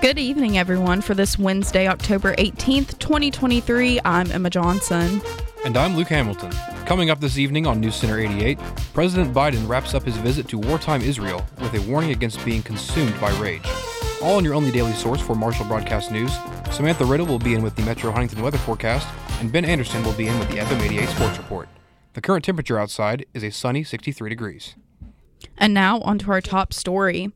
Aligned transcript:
Good 0.00 0.18
evening, 0.18 0.58
everyone, 0.58 1.00
for 1.00 1.14
this 1.14 1.38
Wednesday, 1.38 1.88
October 1.88 2.34
18th, 2.36 2.98
2023. 2.98 4.00
I'm 4.04 4.30
Emma 4.30 4.50
Johnson. 4.50 5.22
And 5.64 5.78
I'm 5.78 5.96
Luke 5.96 6.08
Hamilton. 6.08 6.52
Coming 6.84 7.08
up 7.08 7.20
this 7.20 7.38
evening 7.38 7.66
on 7.66 7.80
News 7.80 7.94
Center 7.94 8.18
88, 8.18 8.58
President 8.92 9.34
Biden 9.34 9.66
wraps 9.66 9.94
up 9.94 10.02
his 10.02 10.16
visit 10.18 10.46
to 10.48 10.58
wartime 10.58 11.00
Israel 11.00 11.46
with 11.60 11.72
a 11.74 11.80
warning 11.90 12.10
against 12.10 12.44
being 12.44 12.62
consumed 12.62 13.18
by 13.18 13.30
rage. 13.40 13.66
All 14.22 14.38
in 14.38 14.44
your 14.44 14.52
only 14.54 14.70
daily 14.70 14.92
source 14.92 15.22
for 15.22 15.34
Marshall 15.34 15.66
Broadcast 15.66 16.10
News, 16.12 16.32
Samantha 16.70 17.06
Riddle 17.06 17.26
will 17.26 17.38
be 17.38 17.54
in 17.54 17.62
with 17.62 17.74
the 17.74 17.82
Metro 17.82 18.10
Huntington 18.12 18.42
weather 18.42 18.58
forecast, 18.58 19.08
and 19.40 19.50
Ben 19.50 19.64
Anderson 19.64 20.04
will 20.04 20.12
be 20.12 20.26
in 20.26 20.38
with 20.38 20.50
the 20.50 20.56
FM 20.58 20.82
88 20.82 21.08
sports 21.08 21.38
report. 21.38 21.68
The 22.12 22.20
current 22.20 22.44
temperature 22.44 22.78
outside 22.78 23.24
is 23.32 23.42
a 23.42 23.50
sunny 23.50 23.82
63 23.84 24.28
degrees. 24.28 24.74
And 25.56 25.72
now, 25.74 26.00
onto 26.00 26.30
our 26.30 26.40
top 26.40 26.72
story. 26.72 27.32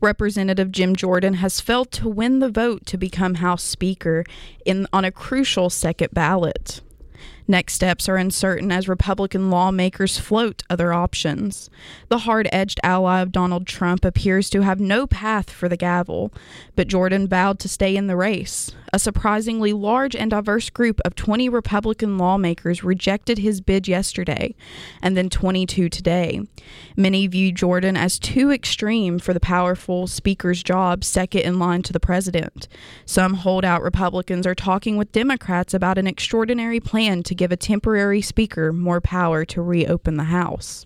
Representative 0.00 0.72
Jim 0.72 0.96
Jordan 0.96 1.34
has 1.34 1.60
failed 1.60 1.90
to 1.92 2.08
win 2.08 2.38
the 2.40 2.48
vote 2.48 2.86
to 2.86 2.96
become 2.96 3.36
House 3.36 3.62
Speaker 3.62 4.24
in, 4.64 4.86
on 4.92 5.04
a 5.04 5.10
crucial 5.10 5.70
second 5.70 6.10
ballot. 6.12 6.80
Next 7.48 7.74
steps 7.74 8.08
are 8.08 8.16
uncertain 8.16 8.70
as 8.70 8.88
Republican 8.88 9.50
lawmakers 9.50 10.18
float 10.18 10.62
other 10.70 10.92
options. 10.92 11.70
The 12.08 12.18
hard 12.18 12.48
edged 12.52 12.78
ally 12.82 13.20
of 13.20 13.32
Donald 13.32 13.66
Trump 13.66 14.04
appears 14.04 14.48
to 14.50 14.62
have 14.62 14.80
no 14.80 15.06
path 15.06 15.50
for 15.50 15.68
the 15.68 15.76
gavel, 15.76 16.32
but 16.76 16.88
Jordan 16.88 17.26
vowed 17.26 17.58
to 17.60 17.68
stay 17.68 17.96
in 17.96 18.06
the 18.06 18.16
race. 18.16 18.72
A 18.94 18.98
surprisingly 18.98 19.72
large 19.72 20.14
and 20.14 20.30
diverse 20.30 20.68
group 20.68 21.00
of 21.02 21.14
20 21.14 21.48
Republican 21.48 22.18
lawmakers 22.18 22.84
rejected 22.84 23.38
his 23.38 23.62
bid 23.62 23.88
yesterday, 23.88 24.54
and 25.00 25.16
then 25.16 25.30
22 25.30 25.88
today. 25.88 26.42
Many 26.94 27.26
view 27.26 27.52
Jordan 27.52 27.96
as 27.96 28.18
too 28.18 28.50
extreme 28.50 29.18
for 29.18 29.32
the 29.32 29.40
powerful 29.40 30.06
Speaker's 30.06 30.62
job, 30.62 31.04
second 31.04 31.40
in 31.40 31.58
line 31.58 31.80
to 31.84 31.94
the 31.94 32.00
president. 32.00 32.68
Some 33.06 33.32
holdout 33.32 33.80
Republicans 33.80 34.46
are 34.46 34.54
talking 34.54 34.98
with 34.98 35.10
Democrats 35.10 35.72
about 35.72 35.96
an 35.96 36.06
extraordinary 36.06 36.78
plan 36.78 37.22
to 37.22 37.34
give 37.34 37.50
a 37.50 37.56
temporary 37.56 38.20
speaker 38.20 38.74
more 38.74 39.00
power 39.00 39.46
to 39.46 39.62
reopen 39.62 40.18
the 40.18 40.24
House. 40.24 40.84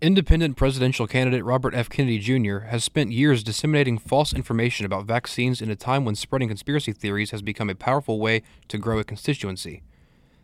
Independent 0.00 0.56
presidential 0.56 1.08
candidate 1.08 1.44
Robert 1.44 1.74
F. 1.74 1.88
Kennedy 1.88 2.20
Jr. 2.20 2.58
has 2.68 2.84
spent 2.84 3.10
years 3.10 3.42
disseminating 3.42 3.98
false 3.98 4.32
information 4.32 4.86
about 4.86 5.06
vaccines 5.06 5.60
in 5.60 5.70
a 5.70 5.74
time 5.74 6.04
when 6.04 6.14
spreading 6.14 6.46
conspiracy 6.46 6.92
theories 6.92 7.32
has 7.32 7.42
become 7.42 7.68
a 7.68 7.74
powerful 7.74 8.20
way 8.20 8.44
to 8.68 8.78
grow 8.78 9.00
a 9.00 9.04
constituency. 9.04 9.82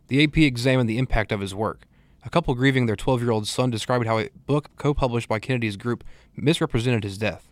The 0.09 0.25
AP 0.25 0.39
examined 0.39 0.91
the 0.91 0.99
impact 0.99 1.31
of 1.31 1.39
his 1.39 1.55
work. 1.55 1.87
A 2.25 2.31
couple 2.31 2.53
grieving 2.57 2.87
their 2.87 2.97
12 2.97 3.23
year 3.23 3.31
old 3.31 3.47
son 3.47 3.71
described 3.71 4.09
how 4.09 4.19
a 4.19 4.29
book 4.45 4.71
co 4.77 4.93
published 4.93 5.29
by 5.29 5.39
Kennedy's 5.39 5.77
group 5.77 6.03
misrepresented 6.35 7.05
his 7.05 7.17
death. 7.17 7.49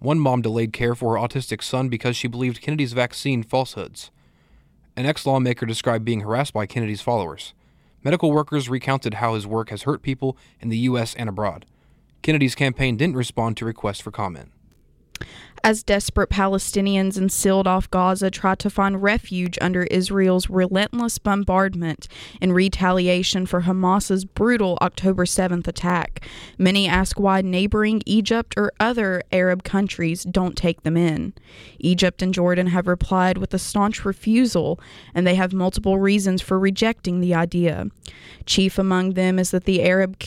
One 0.00 0.18
mom 0.18 0.42
delayed 0.42 0.74
care 0.74 0.94
for 0.94 1.16
her 1.16 1.26
autistic 1.26 1.62
son 1.62 1.88
because 1.88 2.14
she 2.14 2.28
believed 2.28 2.60
Kennedy's 2.60 2.92
vaccine 2.92 3.42
falsehoods. 3.42 4.10
An 4.98 5.06
ex 5.06 5.24
lawmaker 5.24 5.64
described 5.64 6.04
being 6.04 6.20
harassed 6.20 6.52
by 6.52 6.66
Kennedy's 6.66 7.00
followers. 7.00 7.54
Medical 8.04 8.32
workers 8.32 8.68
recounted 8.68 9.14
how 9.14 9.34
his 9.34 9.46
work 9.46 9.70
has 9.70 9.82
hurt 9.82 10.02
people 10.02 10.36
in 10.60 10.68
the 10.68 10.78
U.S. 10.78 11.14
and 11.14 11.28
abroad. 11.28 11.66
Kennedy's 12.22 12.54
campaign 12.54 12.96
didn't 12.96 13.16
respond 13.16 13.56
to 13.56 13.64
requests 13.64 14.00
for 14.00 14.10
comment 14.10 14.52
as 15.64 15.82
desperate 15.82 16.30
Palestinians 16.30 17.16
in 17.16 17.28
sealed 17.28 17.66
off 17.66 17.90
Gaza 17.90 18.30
try 18.30 18.54
to 18.56 18.70
find 18.70 19.02
refuge 19.02 19.58
under 19.60 19.84
Israel's 19.84 20.50
relentless 20.50 21.18
bombardment 21.18 22.08
in 22.40 22.52
retaliation 22.52 23.46
for 23.46 23.60
Hamas's 23.60 24.24
brutal 24.24 24.78
October 24.80 25.24
7th 25.24 25.68
attack. 25.68 26.26
Many 26.58 26.88
ask 26.88 27.18
why 27.18 27.42
neighboring 27.42 28.02
Egypt 28.06 28.54
or 28.56 28.72
other 28.80 29.22
Arab 29.30 29.62
countries 29.62 30.24
don't 30.24 30.56
take 30.56 30.82
them 30.82 30.96
in. 30.96 31.32
Egypt 31.78 32.22
and 32.22 32.34
Jordan 32.34 32.68
have 32.68 32.86
replied 32.86 33.38
with 33.38 33.54
a 33.54 33.58
staunch 33.58 34.04
refusal, 34.04 34.80
and 35.14 35.26
they 35.26 35.34
have 35.34 35.52
multiple 35.52 35.98
reasons 35.98 36.42
for 36.42 36.58
rejecting 36.58 37.20
the 37.20 37.34
idea. 37.34 37.86
Chief 38.46 38.78
among 38.78 39.10
them 39.10 39.38
is 39.38 39.50
that 39.52 39.64
the 39.64 39.82
Arab 39.82 40.18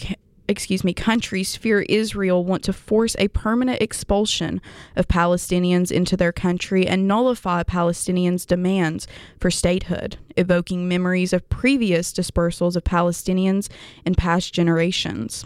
excuse 0.48 0.84
me, 0.84 0.94
countries 0.94 1.56
fear 1.56 1.82
Israel 1.82 2.44
want 2.44 2.64
to 2.64 2.74
force 2.74 3.16
a 3.18 3.28
permanent 3.30 3.82
expulsion 3.82 4.62
of 4.96 5.08
Palestinians 5.08 5.92
into 5.92 6.16
their 6.16 6.32
country 6.32 6.88
and 6.88 7.08
nullify 7.08 7.64
Palestinians' 7.64 8.46
demands 8.46 9.08
for 9.40 9.50
statehood, 9.50 10.18
evoking 10.38 10.88
memories 10.88 11.34
of 11.34 11.48
previous 11.50 12.14
dispersals 12.14 12.76
of 12.76 12.84
Palestinians 12.84 13.70
in 14.06 14.16
past 14.16 14.54
generations. 14.54 15.46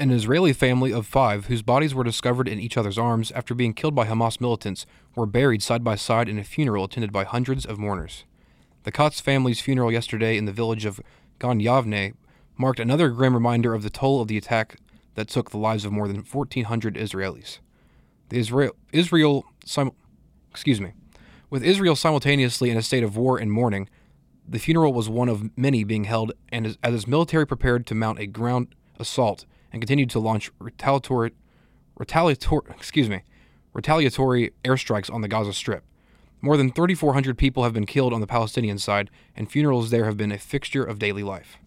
An 0.00 0.10
Israeli 0.10 0.52
family 0.52 0.92
of 0.92 1.06
five, 1.06 1.46
whose 1.46 1.62
bodies 1.62 1.92
were 1.94 2.04
discovered 2.04 2.46
in 2.46 2.60
each 2.60 2.76
other's 2.76 2.98
arms 2.98 3.32
after 3.32 3.52
being 3.52 3.74
killed 3.74 3.96
by 3.96 4.06
Hamas 4.06 4.40
militants, 4.40 4.86
were 5.16 5.26
buried 5.26 5.62
side 5.62 5.82
by 5.82 5.96
side 5.96 6.28
in 6.28 6.38
a 6.38 6.44
funeral 6.44 6.84
attended 6.84 7.12
by 7.12 7.24
hundreds 7.24 7.66
of 7.66 7.78
mourners. 7.78 8.24
The 8.84 8.92
Katz 8.92 9.20
family's 9.20 9.60
funeral 9.60 9.90
yesterday 9.90 10.36
in 10.36 10.44
the 10.44 10.52
village 10.52 10.84
of 10.84 11.00
Gan 11.40 11.60
Yavne 11.60 12.14
marked 12.58 12.80
another 12.80 13.08
grim 13.10 13.32
reminder 13.32 13.72
of 13.72 13.82
the 13.82 13.90
toll 13.90 14.20
of 14.20 14.28
the 14.28 14.36
attack 14.36 14.76
that 15.14 15.28
took 15.28 15.50
the 15.50 15.58
lives 15.58 15.84
of 15.84 15.92
more 15.92 16.08
than 16.08 16.18
1,400 16.18 16.94
Israelis. 16.96 17.60
The 18.28 18.38
Israel, 18.38 18.72
Israel 18.92 19.44
sim, 19.64 19.92
excuse 20.50 20.80
me, 20.80 20.92
with 21.50 21.64
Israel 21.64 21.96
simultaneously 21.96 22.68
in 22.68 22.76
a 22.76 22.82
state 22.82 23.02
of 23.02 23.16
war 23.16 23.38
and 23.38 23.50
mourning, 23.50 23.88
the 24.46 24.58
funeral 24.58 24.92
was 24.92 25.08
one 25.08 25.28
of 25.28 25.56
many 25.56 25.84
being 25.84 26.04
held, 26.04 26.32
and 26.50 26.66
as, 26.66 26.78
as 26.82 26.94
its 26.94 27.06
military 27.06 27.46
prepared 27.46 27.86
to 27.86 27.94
mount 27.94 28.18
a 28.18 28.26
ground 28.26 28.74
assault 28.98 29.44
and 29.72 29.80
continued 29.80 30.10
to 30.10 30.18
launch 30.18 30.50
retaliatory, 30.58 31.32
retaliatory, 31.96 32.66
excuse 32.70 33.08
me, 33.08 33.22
retaliatory 33.72 34.52
airstrikes 34.64 35.12
on 35.12 35.20
the 35.20 35.28
Gaza 35.28 35.52
Strip. 35.52 35.84
More 36.40 36.56
than 36.56 36.70
3,400 36.70 37.36
people 37.36 37.64
have 37.64 37.72
been 37.72 37.86
killed 37.86 38.12
on 38.12 38.20
the 38.20 38.26
Palestinian 38.26 38.78
side, 38.78 39.10
and 39.36 39.50
funerals 39.50 39.90
there 39.90 40.04
have 40.04 40.16
been 40.16 40.32
a 40.32 40.38
fixture 40.38 40.84
of 40.84 40.98
daily 40.98 41.22
life. 41.22 41.58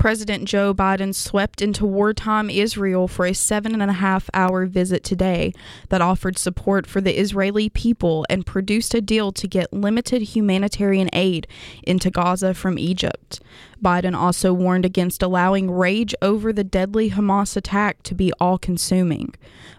President 0.00 0.46
Joe 0.48 0.72
Biden 0.72 1.14
swept 1.14 1.60
into 1.60 1.84
wartime 1.84 2.48
Israel 2.48 3.06
for 3.06 3.26
a 3.26 3.34
seven 3.34 3.78
and 3.78 3.90
a 3.90 3.92
half 3.92 4.30
hour 4.32 4.64
visit 4.64 5.04
today 5.04 5.52
that 5.90 6.00
offered 6.00 6.38
support 6.38 6.86
for 6.86 7.02
the 7.02 7.20
Israeli 7.20 7.68
people 7.68 8.24
and 8.30 8.46
produced 8.46 8.94
a 8.94 9.02
deal 9.02 9.30
to 9.32 9.46
get 9.46 9.74
limited 9.74 10.22
humanitarian 10.22 11.10
aid 11.12 11.46
into 11.82 12.10
Gaza 12.10 12.54
from 12.54 12.78
Egypt. 12.78 13.40
Biden 13.82 14.14
also 14.14 14.52
warned 14.52 14.84
against 14.84 15.22
allowing 15.22 15.70
rage 15.70 16.14
over 16.20 16.52
the 16.52 16.64
deadly 16.64 17.10
Hamas 17.10 17.56
attack 17.56 18.02
to 18.04 18.14
be 18.14 18.32
all 18.40 18.58
consuming. 18.58 19.34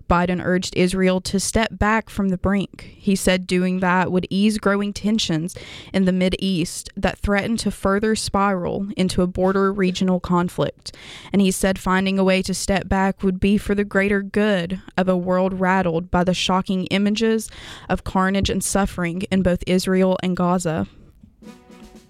Biden 0.09 0.44
urged 0.44 0.75
Israel 0.75 1.22
to 1.22 1.39
step 1.39 1.69
back 1.72 2.09
from 2.09 2.29
the 2.29 2.38
brink. 2.38 2.94
He 2.97 3.16
said 3.16 3.47
doing 3.47 3.79
that 3.79 4.11
would 4.11 4.28
ease 4.29 4.57
growing 4.57 4.91
tensions 4.91 5.56
in 5.94 6.03
the 6.03 6.11
Mid 6.11 6.35
East 6.40 6.90
that 6.97 7.19
threaten 7.19 7.56
to 7.57 7.72
further 7.72 8.16
spiral 8.16 8.88
into 8.97 9.22
a 9.22 9.28
border 9.28 9.72
regional 9.72 10.19
conflict. 10.19 10.94
And 11.31 11.41
he 11.41 11.51
said 11.51 11.79
finding 11.79 12.19
a 12.19 12.25
way 12.25 12.41
to 12.41 12.53
step 12.53 12.90
back 12.90 13.23
would 13.23 13.40
be 13.40 13.57
for 13.57 13.73
the 13.73 13.85
greater 13.85 14.22
good 14.22 14.81
of 14.97 15.07
a 15.07 15.16
world 15.16 15.59
rattled 15.61 16.11
by 16.11 16.25
the 16.25 16.34
shocking 16.34 16.88
images 16.88 17.50
of 17.88 18.03
carnage 18.03 18.50
and 18.50 18.63
suffering 18.63 19.22
in 19.31 19.44
both 19.44 19.63
Israel 19.66 20.17
and 20.22 20.35
Gaza. 20.35 20.87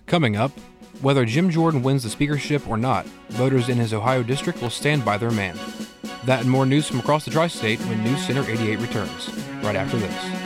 Coming 0.07 0.35
up, 0.35 0.51
whether 1.01 1.25
Jim 1.25 1.49
Jordan 1.49 1.81
wins 1.81 2.03
the 2.03 2.09
speakership 2.09 2.67
or 2.67 2.77
not, 2.77 3.05
voters 3.29 3.69
in 3.69 3.77
his 3.77 3.93
Ohio 3.93 4.23
district 4.23 4.61
will 4.61 4.69
stand 4.69 5.03
by 5.03 5.17
their 5.17 5.31
man. 5.31 5.57
That 6.25 6.41
and 6.41 6.49
more 6.49 6.65
news 6.65 6.87
from 6.87 6.99
across 6.99 7.25
the 7.25 7.31
tri 7.31 7.47
state 7.47 7.79
when 7.81 8.03
News 8.03 8.25
Center 8.25 8.43
88 8.43 8.79
returns, 8.79 9.29
right 9.63 9.75
after 9.75 9.97
this. 9.97 10.40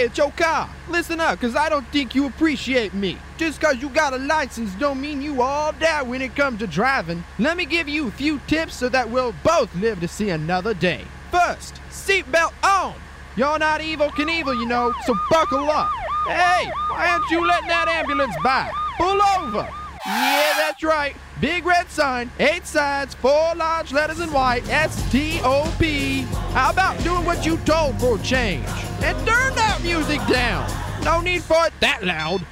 Hey, 0.00 0.06
it's 0.06 0.16
your 0.16 0.30
car. 0.30 0.66
Listen 0.88 1.20
up, 1.20 1.38
cause 1.38 1.54
I 1.54 1.68
don't 1.68 1.86
think 1.88 2.14
you 2.14 2.24
appreciate 2.24 2.94
me. 2.94 3.18
Just 3.36 3.60
cause 3.60 3.82
you 3.82 3.90
got 3.90 4.14
a 4.14 4.16
license 4.16 4.74
don't 4.76 4.98
mean 4.98 5.20
you 5.20 5.42
all 5.42 5.72
that 5.72 6.06
when 6.06 6.22
it 6.22 6.34
comes 6.34 6.60
to 6.60 6.66
driving. 6.66 7.22
Let 7.38 7.58
me 7.58 7.66
give 7.66 7.86
you 7.86 8.08
a 8.08 8.10
few 8.10 8.40
tips 8.46 8.76
so 8.76 8.88
that 8.88 9.10
we'll 9.10 9.34
both 9.44 9.74
live 9.74 10.00
to 10.00 10.08
see 10.08 10.30
another 10.30 10.72
day. 10.72 11.04
First, 11.30 11.82
seatbelt 11.90 12.54
on. 12.64 12.94
You're 13.36 13.58
not 13.58 13.82
Evel 13.82 14.08
Knievel, 14.12 14.58
you 14.58 14.64
know, 14.64 14.94
so 15.04 15.14
buckle 15.28 15.68
up. 15.68 15.90
Hey, 16.26 16.70
why 16.88 17.10
aren't 17.10 17.30
you 17.30 17.46
letting 17.46 17.68
that 17.68 17.86
ambulance 17.88 18.34
by? 18.42 18.70
Pull 18.96 19.20
over. 19.38 19.79
Yeah, 20.06 20.52
that's 20.56 20.82
right. 20.82 21.14
Big 21.40 21.64
red 21.64 21.88
sign, 21.90 22.30
eight 22.38 22.66
sides, 22.66 23.14
four 23.14 23.54
large 23.54 23.92
letters 23.92 24.20
in 24.20 24.32
white, 24.32 24.68
S-T-O-P. 24.68 26.22
How 26.52 26.70
about 26.70 27.02
doing 27.02 27.24
what 27.24 27.44
you 27.44 27.56
told 27.58 27.98
for 28.00 28.16
a 28.16 28.22
change? 28.22 28.66
And 29.02 29.16
turn 29.26 29.54
that 29.54 29.80
music 29.82 30.20
down. 30.26 30.70
No 31.04 31.20
need 31.20 31.42
for 31.42 31.66
it 31.66 31.72
that 31.80 32.04
loud. 32.04 32.44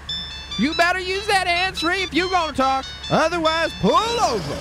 You 0.59 0.75
better 0.75 0.99
use 0.99 1.27
that 1.27 1.47
hands-free 1.47 2.03
if 2.03 2.13
you're 2.15 2.31
gonna 2.31 2.53
talk. 2.53 2.85
Otherwise, 3.11 3.73
pull 3.81 3.95
over. 3.95 4.55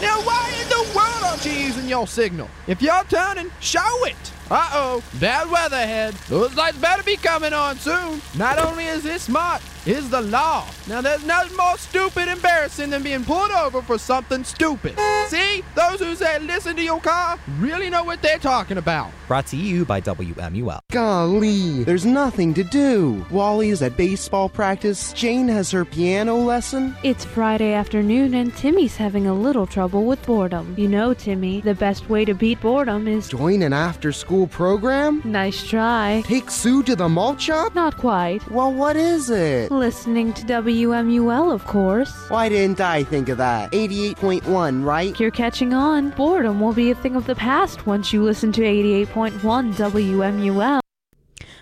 Now, 0.00 0.20
why 0.22 0.52
in 0.62 0.68
the 0.68 0.96
world 0.96 1.24
aren't 1.24 1.44
you 1.44 1.52
using 1.52 1.88
your 1.88 2.06
signal? 2.06 2.48
If 2.66 2.80
you're 2.80 3.04
turning, 3.04 3.50
show 3.60 4.04
it. 4.04 4.16
Uh-oh, 4.50 5.02
bad 5.20 5.50
weather 5.50 5.76
ahead. 5.76 6.14
Those 6.28 6.54
lights 6.56 6.78
better 6.78 7.02
be 7.02 7.16
coming 7.16 7.52
on 7.52 7.76
soon. 7.76 8.20
Not 8.36 8.58
only 8.58 8.86
is 8.86 9.02
this 9.02 9.22
smart, 9.24 9.62
it's 9.86 10.08
the 10.08 10.20
law. 10.20 10.66
Now, 10.88 11.00
there's 11.00 11.24
nothing 11.24 11.56
more 11.56 11.78
stupid 11.78 12.28
embarrassing 12.28 12.90
than 12.90 13.02
being 13.02 13.24
pulled 13.24 13.50
over 13.50 13.80
for 13.82 13.98
something 13.98 14.44
stupid. 14.44 14.98
See? 15.28 15.62
Those 15.74 16.00
who 16.00 16.14
say 16.14 16.38
listen 16.40 16.76
to 16.76 16.82
your 16.82 17.00
car 17.00 17.38
really 17.58 17.88
know 17.88 18.04
what 18.04 18.20
they're 18.20 18.38
talking 18.38 18.78
about. 18.78 19.10
Brought 19.28 19.46
to 19.48 19.56
you 19.56 19.84
by 19.84 20.00
WMUL. 20.00 20.80
Golly, 20.90 21.84
there's 21.84 22.04
nothing 22.04 22.52
to 22.54 22.64
do. 22.64 23.24
Wally 23.30 23.70
is 23.70 23.80
at 23.80 23.96
baseball 23.96 24.48
practice, 24.48 25.12
Jane 25.12 25.48
has 25.48 25.70
her 25.70 25.84
piano 25.84 26.36
lesson. 26.36 26.96
It's 27.04 27.24
Friday 27.24 27.72
afternoon 27.72 28.34
and 28.34 28.54
Timmy's 28.56 28.96
having 28.96 29.28
a 29.28 29.34
little 29.34 29.66
trouble 29.66 30.04
with 30.04 30.24
boredom. 30.26 30.74
You 30.76 30.88
know, 30.88 31.14
Timmy, 31.14 31.60
the 31.60 31.74
best 31.74 32.08
way 32.10 32.24
to 32.24 32.34
beat 32.34 32.60
boredom 32.60 33.06
is. 33.06 33.28
Join 33.28 33.62
an 33.62 33.72
after 33.72 34.10
school 34.12 34.48
program? 34.48 35.22
Nice 35.24 35.66
try. 35.66 36.22
Take 36.26 36.50
Sue 36.50 36.82
to 36.82 36.96
the 36.96 37.08
malt 37.08 37.40
shop? 37.40 37.74
Not 37.74 37.96
quite. 37.96 38.48
Well, 38.50 38.72
what 38.72 38.96
is 38.96 39.30
it? 39.30 39.69
Listening 39.70 40.32
to 40.32 40.42
WMUL, 40.46 41.52
of 41.52 41.64
course. 41.64 42.10
Why 42.28 42.48
didn't 42.48 42.80
I 42.80 43.04
think 43.04 43.28
of 43.28 43.38
that? 43.38 43.70
88.1, 43.70 44.84
right? 44.84 45.20
You're 45.20 45.30
catching 45.30 45.72
on. 45.72 46.10
Boredom 46.10 46.60
will 46.60 46.72
be 46.72 46.90
a 46.90 46.94
thing 46.96 47.14
of 47.14 47.26
the 47.26 47.36
past 47.36 47.86
once 47.86 48.12
you 48.12 48.20
listen 48.20 48.50
to 48.50 48.62
88.1 48.62 49.38
WMUL. 49.76 50.80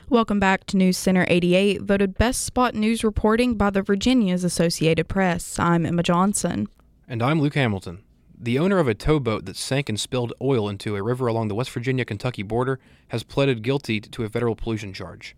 Welcome 0.09 0.41
back 0.41 0.65
to 0.69 0.79
News 0.79 0.97
Center 0.97 1.27
88, 1.29 1.83
voted 1.83 2.17
best 2.17 2.47
spot 2.47 2.75
news 2.75 3.05
reporting 3.05 3.57
by 3.57 3.69
the 3.69 3.83
Virginia's 3.83 4.43
Associated 4.43 5.07
Press. 5.07 5.59
I'm 5.59 5.85
Emma 5.85 6.03
Johnson. 6.03 6.69
And 7.07 7.23
I'm 7.23 7.43
Luke 7.43 7.57
Hamilton. 7.57 8.05
The 8.41 8.59
owner 8.59 8.79
of 8.79 8.89
a 8.89 8.95
towboat 8.95 9.45
that 9.45 9.57
sank 9.57 9.91
and 9.91 10.01
spilled 10.01 10.33
oil 10.41 10.67
into 10.71 10.97
a 10.97 11.03
river 11.03 11.27
along 11.27 11.49
the 11.49 11.55
West 11.55 11.71
Virginia 11.73 12.07
Kentucky 12.07 12.43
border 12.43 12.81
has 13.09 13.23
pleaded 13.23 13.61
guilty 13.61 14.01
to 14.01 14.25
a 14.25 14.31
federal 14.31 14.57
pollution 14.57 14.95
charge. 14.95 15.37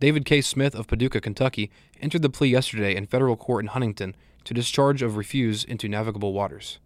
David 0.00 0.24
K. 0.24 0.40
Smith 0.40 0.74
of 0.74 0.86
Paducah, 0.86 1.20
Kentucky, 1.20 1.70
entered 2.00 2.22
the 2.22 2.30
plea 2.30 2.48
yesterday 2.48 2.96
in 2.96 3.04
federal 3.04 3.36
court 3.36 3.62
in 3.62 3.68
Huntington 3.68 4.16
to 4.44 4.54
discharge 4.54 5.02
of 5.02 5.18
refuse 5.18 5.62
into 5.62 5.90
navigable 5.90 6.32
waters. 6.32 6.78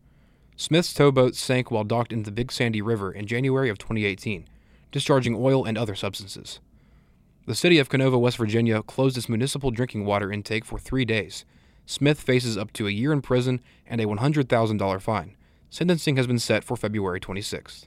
Smith's 0.56 0.92
towboat 0.92 1.36
sank 1.36 1.70
while 1.70 1.84
docked 1.84 2.12
into 2.12 2.24
the 2.24 2.34
Big 2.34 2.50
Sandy 2.50 2.82
River 2.82 3.12
in 3.12 3.28
January 3.28 3.68
of 3.70 3.78
2018, 3.78 4.48
discharging 4.90 5.36
oil 5.36 5.64
and 5.64 5.78
other 5.78 5.94
substances. 5.94 6.58
The 7.46 7.54
city 7.54 7.78
of 7.78 7.88
Kenova, 7.88 8.18
West 8.18 8.36
Virginia, 8.36 8.82
closed 8.82 9.16
its 9.16 9.28
municipal 9.28 9.70
drinking 9.70 10.04
water 10.04 10.32
intake 10.32 10.64
for 10.64 10.80
three 10.80 11.04
days. 11.04 11.44
Smith 11.86 12.20
faces 12.20 12.58
up 12.58 12.72
to 12.72 12.88
a 12.88 12.90
year 12.90 13.12
in 13.12 13.22
prison 13.22 13.60
and 13.86 14.00
a 14.00 14.06
$100,000 14.06 15.00
fine. 15.00 15.36
Sentencing 15.70 16.16
has 16.16 16.26
been 16.26 16.40
set 16.40 16.64
for 16.64 16.76
February 16.76 17.20
26th. 17.20 17.86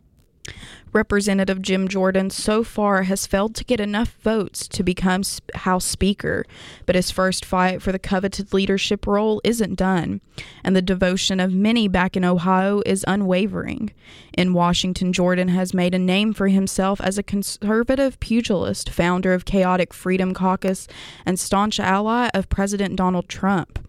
Representative 0.94 1.62
Jim 1.62 1.88
Jordan 1.88 2.30
so 2.30 2.64
far 2.64 3.04
has 3.04 3.28
failed 3.28 3.54
to 3.56 3.64
get 3.64 3.80
enough 3.80 4.16
votes 4.22 4.68
to 4.70 4.84
become 4.84 5.22
House 5.56 5.86
Speaker, 5.86 6.46
but 6.86 6.96
his 6.96 7.12
first 7.12 7.46
fight 7.46 7.82
for 7.82 7.92
the 7.92 8.00
coveted 8.00 8.54
leadership 8.54 9.06
role 9.06 9.42
isn't 9.44 9.76
done, 9.76 10.22
and 10.64 10.76
the 10.76 10.82
devotion 10.82 11.40
of 11.40 11.54
many 11.54 11.88
back 11.88 12.16
in 12.16 12.26
Ohio 12.26 12.82
is 12.86 13.06
unwavering. 13.08 13.92
In 14.34 14.54
Washington, 14.54 15.14
Jordan 15.14 15.50
has 15.50 15.74
made 15.74 15.94
a 15.94 16.00
name 16.00 16.34
for 16.34 16.48
himself 16.48 17.02
as 17.02 17.18
a 17.18 17.24
conservative 17.24 18.20
pugilist, 18.20 18.90
founder 18.90 19.34
of 19.34 19.46
Chaotic 19.46 19.94
Freedom 19.94 20.34
Caucus, 20.34 20.88
and 21.26 21.40
staunch 21.40 21.80
ally 21.80 22.30
of 22.34 22.50
President 22.50 22.96
Donald 22.96 23.30
Trump. 23.30 23.80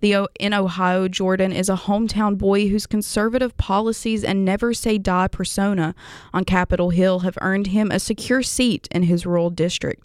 The 0.00 0.28
in 0.38 0.54
Ohio, 0.54 1.08
Jordan 1.08 1.52
is 1.52 1.68
a 1.68 1.76
hometown 1.76 2.36
boy 2.36 2.68
whose 2.68 2.86
conservative 2.86 3.56
policies 3.56 4.24
and 4.24 4.44
never 4.44 4.74
say 4.74 4.98
die 4.98 5.28
persona 5.28 5.94
on 6.32 6.44
Capitol 6.44 6.90
Hill 6.90 7.20
have 7.20 7.38
earned 7.40 7.68
him 7.68 7.90
a 7.90 7.98
secure 7.98 8.42
seat 8.42 8.88
in 8.90 9.04
his 9.04 9.26
rural 9.26 9.50
district. 9.50 10.02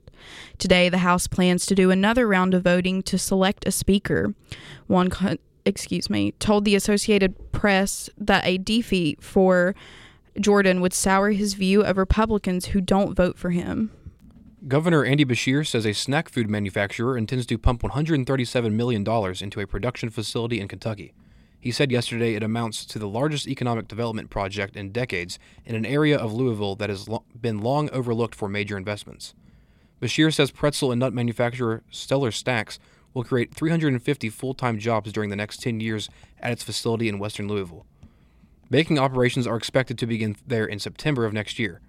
Today, 0.57 0.89
the 0.89 1.00
House 1.00 1.27
plans 1.27 1.65
to 1.65 1.75
do 1.75 1.91
another 1.91 2.27
round 2.27 2.53
of 2.53 2.63
voting 2.63 3.01
to 3.03 3.18
select 3.18 3.68
a 3.68 3.71
speaker. 3.71 4.33
One, 4.88 5.09
excuse 5.65 6.09
me, 6.09 6.33
told 6.33 6.65
the 6.65 6.75
Associated 6.75 7.51
Press 7.51 8.09
that 8.17 8.45
a 8.45 8.57
defeat 8.57 9.21
for 9.21 9.75
Jordan 10.39 10.81
would 10.81 10.94
sour 10.94 11.31
his 11.31 11.56
view 11.56 11.81
of 11.81 11.97
Republicans 11.97 12.67
who 12.67 12.81
don't 12.81 13.15
vote 13.15 13.38
for 13.38 13.50
him. 13.50 13.91
Governor 14.67 15.03
Andy 15.03 15.25
Beshear 15.25 15.65
says 15.65 15.87
a 15.87 15.93
snack 15.93 16.29
food 16.29 16.47
manufacturer 16.47 17.17
intends 17.17 17.47
to 17.47 17.57
pump 17.57 17.81
$137 17.81 18.71
million 18.71 19.01
into 19.41 19.59
a 19.59 19.65
production 19.65 20.11
facility 20.11 20.59
in 20.59 20.67
Kentucky. 20.67 21.13
He 21.59 21.71
said 21.71 21.91
yesterday 21.91 22.35
it 22.35 22.43
amounts 22.43 22.85
to 22.85 22.99
the 22.99 23.07
largest 23.07 23.47
economic 23.47 23.87
development 23.87 24.29
project 24.29 24.75
in 24.75 24.91
decades 24.91 25.39
in 25.65 25.73
an 25.73 25.83
area 25.83 26.15
of 26.15 26.31
Louisville 26.31 26.75
that 26.75 26.91
has 26.91 27.09
lo- 27.09 27.23
been 27.39 27.57
long 27.57 27.89
overlooked 27.89 28.35
for 28.35 28.47
major 28.47 28.77
investments. 28.77 29.33
Beshear 29.99 30.31
says 30.31 30.51
pretzel 30.51 30.91
and 30.91 30.99
nut 30.99 31.11
manufacturer 31.11 31.81
Stellar 31.89 32.31
Snacks 32.31 32.77
will 33.15 33.23
create 33.23 33.55
350 33.55 34.29
full 34.29 34.53
time 34.53 34.77
jobs 34.77 35.11
during 35.11 35.31
the 35.31 35.35
next 35.35 35.63
10 35.63 35.79
years 35.79 36.07
at 36.39 36.51
its 36.51 36.63
facility 36.63 37.09
in 37.09 37.17
western 37.17 37.47
Louisville. 37.47 37.87
Baking 38.69 38.99
operations 38.99 39.47
are 39.47 39.57
expected 39.57 39.97
to 39.97 40.05
begin 40.05 40.35
there 40.45 40.67
in 40.67 40.77
September 40.77 41.25
of 41.25 41.33
next 41.33 41.57
year. 41.57 41.81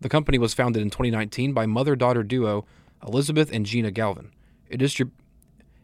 The 0.00 0.08
company 0.08 0.38
was 0.38 0.54
founded 0.54 0.82
in 0.82 0.90
2019 0.90 1.52
by 1.52 1.66
mother 1.66 1.96
daughter 1.96 2.22
duo 2.22 2.66
Elizabeth 3.06 3.50
and 3.52 3.66
Gina 3.66 3.90
Galvin. 3.90 4.32
It, 4.68 4.80
distrib- 4.80 5.12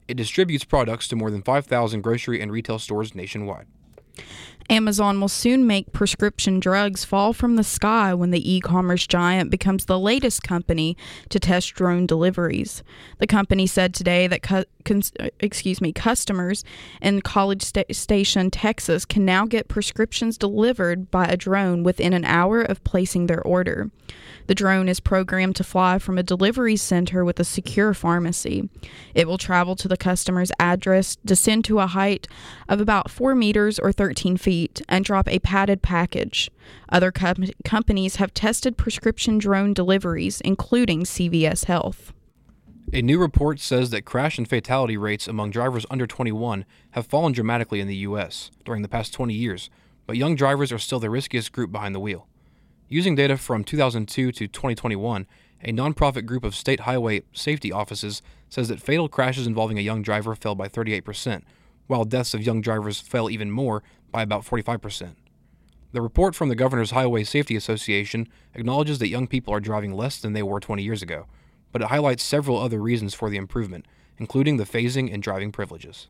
it 0.08 0.16
distributes 0.16 0.64
products 0.64 1.08
to 1.08 1.16
more 1.16 1.30
than 1.30 1.42
5,000 1.42 2.00
grocery 2.02 2.40
and 2.40 2.50
retail 2.50 2.78
stores 2.78 3.14
nationwide. 3.14 3.66
Amazon 4.72 5.20
will 5.20 5.28
soon 5.28 5.66
make 5.66 5.92
prescription 5.92 6.58
drugs 6.58 7.04
fall 7.04 7.34
from 7.34 7.56
the 7.56 7.62
sky 7.62 8.14
when 8.14 8.30
the 8.30 8.50
e 8.50 8.58
commerce 8.58 9.06
giant 9.06 9.50
becomes 9.50 9.84
the 9.84 9.98
latest 9.98 10.42
company 10.42 10.96
to 11.28 11.38
test 11.38 11.74
drone 11.74 12.06
deliveries. 12.06 12.82
The 13.18 13.26
company 13.26 13.66
said 13.66 13.92
today 13.92 14.26
that, 14.28 14.42
cu- 14.42 14.64
cons- 14.86 15.12
excuse 15.40 15.82
me, 15.82 15.92
customers 15.92 16.64
in 17.02 17.20
College 17.20 17.62
St- 17.62 17.94
Station, 17.94 18.50
Texas 18.50 19.04
can 19.04 19.26
now 19.26 19.44
get 19.44 19.68
prescriptions 19.68 20.38
delivered 20.38 21.10
by 21.10 21.26
a 21.26 21.36
drone 21.36 21.82
within 21.82 22.14
an 22.14 22.24
hour 22.24 22.62
of 22.62 22.82
placing 22.82 23.26
their 23.26 23.42
order. 23.42 23.90
The 24.46 24.54
drone 24.54 24.88
is 24.88 25.00
programmed 25.00 25.56
to 25.56 25.64
fly 25.64 25.98
from 25.98 26.18
a 26.18 26.22
delivery 26.22 26.76
center 26.76 27.24
with 27.24 27.38
a 27.38 27.44
secure 27.44 27.94
pharmacy. 27.94 28.68
It 29.14 29.28
will 29.28 29.38
travel 29.38 29.76
to 29.76 29.88
the 29.88 29.96
customer's 29.96 30.52
address, 30.58 31.16
descend 31.24 31.64
to 31.66 31.78
a 31.78 31.86
height 31.86 32.26
of 32.68 32.80
about 32.80 33.10
4 33.10 33.34
meters 33.34 33.78
or 33.78 33.92
13 33.92 34.36
feet, 34.36 34.61
and 34.88 35.04
drop 35.04 35.28
a 35.28 35.38
padded 35.38 35.82
package. 35.82 36.50
Other 36.88 37.10
com- 37.10 37.44
companies 37.64 38.16
have 38.16 38.34
tested 38.34 38.76
prescription 38.76 39.38
drone 39.38 39.74
deliveries, 39.74 40.40
including 40.42 41.04
CVS 41.04 41.64
Health. 41.64 42.12
A 42.92 43.00
new 43.00 43.18
report 43.18 43.58
says 43.58 43.90
that 43.90 44.04
crash 44.04 44.36
and 44.36 44.48
fatality 44.48 44.96
rates 44.96 45.26
among 45.26 45.50
drivers 45.50 45.86
under 45.90 46.06
21 46.06 46.64
have 46.90 47.06
fallen 47.06 47.32
dramatically 47.32 47.80
in 47.80 47.88
the 47.88 47.96
U.S. 47.96 48.50
during 48.64 48.82
the 48.82 48.88
past 48.88 49.14
20 49.14 49.32
years, 49.32 49.70
but 50.06 50.16
young 50.16 50.34
drivers 50.34 50.72
are 50.72 50.78
still 50.78 51.00
the 51.00 51.08
riskiest 51.08 51.52
group 51.52 51.72
behind 51.72 51.94
the 51.94 52.00
wheel. 52.00 52.26
Using 52.88 53.14
data 53.14 53.38
from 53.38 53.64
2002 53.64 54.32
to 54.32 54.46
2021, 54.46 55.26
a 55.62 55.72
nonprofit 55.72 56.26
group 56.26 56.44
of 56.44 56.54
state 56.54 56.80
highway 56.80 57.22
safety 57.32 57.72
offices 57.72 58.20
says 58.50 58.68
that 58.68 58.82
fatal 58.82 59.08
crashes 59.08 59.46
involving 59.46 59.78
a 59.78 59.82
young 59.82 60.02
driver 60.02 60.34
fell 60.34 60.54
by 60.54 60.68
38%, 60.68 61.42
while 61.86 62.04
deaths 62.04 62.34
of 62.34 62.42
young 62.42 62.60
drivers 62.60 63.00
fell 63.00 63.30
even 63.30 63.50
more 63.50 63.82
by 64.10 64.22
about 64.22 64.44
45%. 64.44 65.14
The 65.92 66.00
report 66.00 66.34
from 66.34 66.48
the 66.48 66.54
Governor's 66.54 66.92
Highway 66.92 67.24
Safety 67.24 67.54
Association 67.54 68.28
acknowledges 68.54 68.98
that 68.98 69.08
young 69.08 69.26
people 69.26 69.52
are 69.52 69.60
driving 69.60 69.92
less 69.92 70.18
than 70.18 70.32
they 70.32 70.42
were 70.42 70.58
20 70.58 70.82
years 70.82 71.02
ago, 71.02 71.26
but 71.70 71.82
it 71.82 71.88
highlights 71.88 72.22
several 72.22 72.56
other 72.56 72.80
reasons 72.80 73.12
for 73.12 73.28
the 73.28 73.36
improvement, 73.36 73.86
including 74.16 74.56
the 74.56 74.64
phasing 74.64 75.12
and 75.12 75.22
driving 75.22 75.52
privileges. 75.52 76.08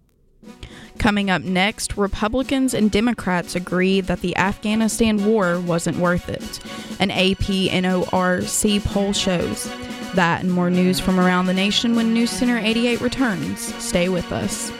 Coming 0.98 1.30
up 1.30 1.42
next, 1.42 1.96
Republicans 1.96 2.74
and 2.74 2.90
Democrats 2.90 3.56
agree 3.56 4.00
that 4.02 4.20
the 4.20 4.36
Afghanistan 4.36 5.24
war 5.24 5.58
wasn't 5.60 5.98
worth 5.98 6.28
it. 6.28 6.60
An 7.00 7.10
AP 7.10 7.70
NORC 7.72 8.84
poll 8.84 9.12
shows. 9.12 9.70
That 10.14 10.42
and 10.42 10.52
more 10.52 10.70
news 10.70 11.00
from 11.00 11.18
around 11.18 11.46
the 11.46 11.54
nation 11.54 11.96
when 11.96 12.12
News 12.12 12.30
Center 12.30 12.58
88 12.58 13.00
returns. 13.00 13.74
Stay 13.82 14.08
with 14.08 14.30
us. 14.30 14.70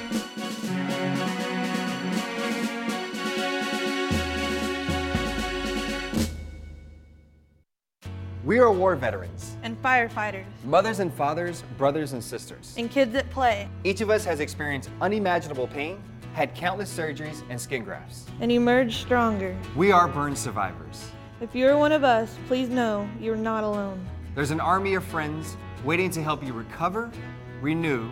We 8.45 8.59
are 8.59 8.73
war 8.73 8.97
veterans. 8.97 9.57
And 9.63 9.81
firefighters. 9.81 10.47
Mothers 10.65 10.99
and 10.99 11.15
fathers, 11.15 11.63
brothers 11.79 12.13
and 12.13 12.23
sisters. 12.23 12.75
And 12.77 12.91
kids 12.91 13.15
at 13.15 13.31
play. 13.31 13.69
Each 13.85 14.01
of 14.01 14.11
us 14.11 14.25
has 14.25 14.41
experienced 14.41 14.91
unimaginable 15.01 15.69
pain 15.69 16.03
had 16.35 16.53
countless 16.55 16.93
surgeries 16.93 17.45
and 17.51 17.61
skin 17.61 17.85
grafts. 17.85 18.27
and 18.41 18.51
emerged 18.51 18.95
stronger. 18.95 19.57
We 19.77 19.93
are 19.93 20.09
burn 20.09 20.35
survivors. 20.35 21.09
If 21.41 21.55
you're 21.55 21.77
one 21.77 21.93
of 21.93 22.03
us, 22.05 22.37
please 22.49 22.69
know 22.69 23.09
you're 23.21 23.37
not 23.37 23.63
alone. 23.63 24.05
There's 24.35 24.51
an 24.51 24.61
army 24.61 24.95
of 24.95 25.05
friends 25.05 25.57
waiting 25.85 26.11
to 26.11 26.23
help 26.23 26.43
you 26.43 26.53
recover, 26.53 27.13
renew, 27.61 28.11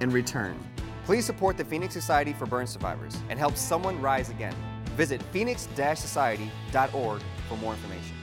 and 0.00 0.12
return. 0.12 0.56
Please 1.06 1.24
support 1.24 1.56
the 1.56 1.64
Phoenix 1.64 1.92
Society 1.94 2.32
for 2.34 2.46
Burn 2.46 2.66
Survivors 2.66 3.16
and 3.30 3.38
help 3.38 3.56
someone 3.56 4.00
rise 4.00 4.28
again. 4.28 4.54
Visit 4.96 5.20
phoenix-society.org 5.32 7.22
for 7.48 7.56
more 7.56 7.72
information. 7.72 8.13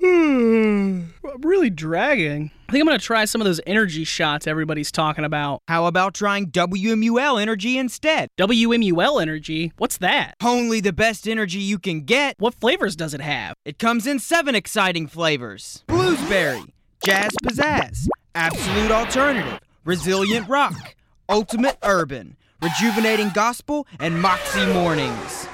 Hmm, 0.00 1.02
really 1.40 1.68
dragging. 1.68 2.50
I 2.68 2.72
think 2.72 2.82
I'm 2.82 2.86
gonna 2.86 2.98
try 2.98 3.26
some 3.26 3.42
of 3.42 3.44
those 3.44 3.60
energy 3.66 4.04
shots 4.04 4.46
everybody's 4.46 4.90
talking 4.90 5.26
about. 5.26 5.60
How 5.68 5.84
about 5.84 6.14
trying 6.14 6.50
WMUL 6.50 7.40
energy 7.40 7.76
instead? 7.76 8.28
WMUL 8.38 9.20
energy? 9.20 9.72
What's 9.76 9.98
that? 9.98 10.36
Only 10.42 10.80
the 10.80 10.94
best 10.94 11.28
energy 11.28 11.58
you 11.58 11.78
can 11.78 12.02
get. 12.02 12.34
What 12.38 12.54
flavors 12.54 12.96
does 12.96 13.12
it 13.12 13.20
have? 13.20 13.54
It 13.66 13.78
comes 13.78 14.06
in 14.06 14.18
seven 14.20 14.54
exciting 14.54 15.06
flavors 15.06 15.84
bluesberry, 15.86 16.72
jazz 17.04 17.32
pizzazz, 17.44 18.08
absolute 18.34 18.90
alternative, 18.90 19.60
resilient 19.84 20.48
rock, 20.48 20.94
ultimate 21.28 21.76
urban, 21.82 22.36
rejuvenating 22.62 23.30
gospel, 23.34 23.86
and 23.98 24.22
moxie 24.22 24.66
mornings. 24.72 25.46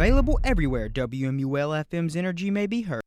Available 0.00 0.40
everywhere 0.42 0.88
WMUL 0.88 1.84
FM's 1.84 2.16
energy 2.16 2.50
may 2.50 2.66
be 2.66 2.80
heard. 2.80 3.02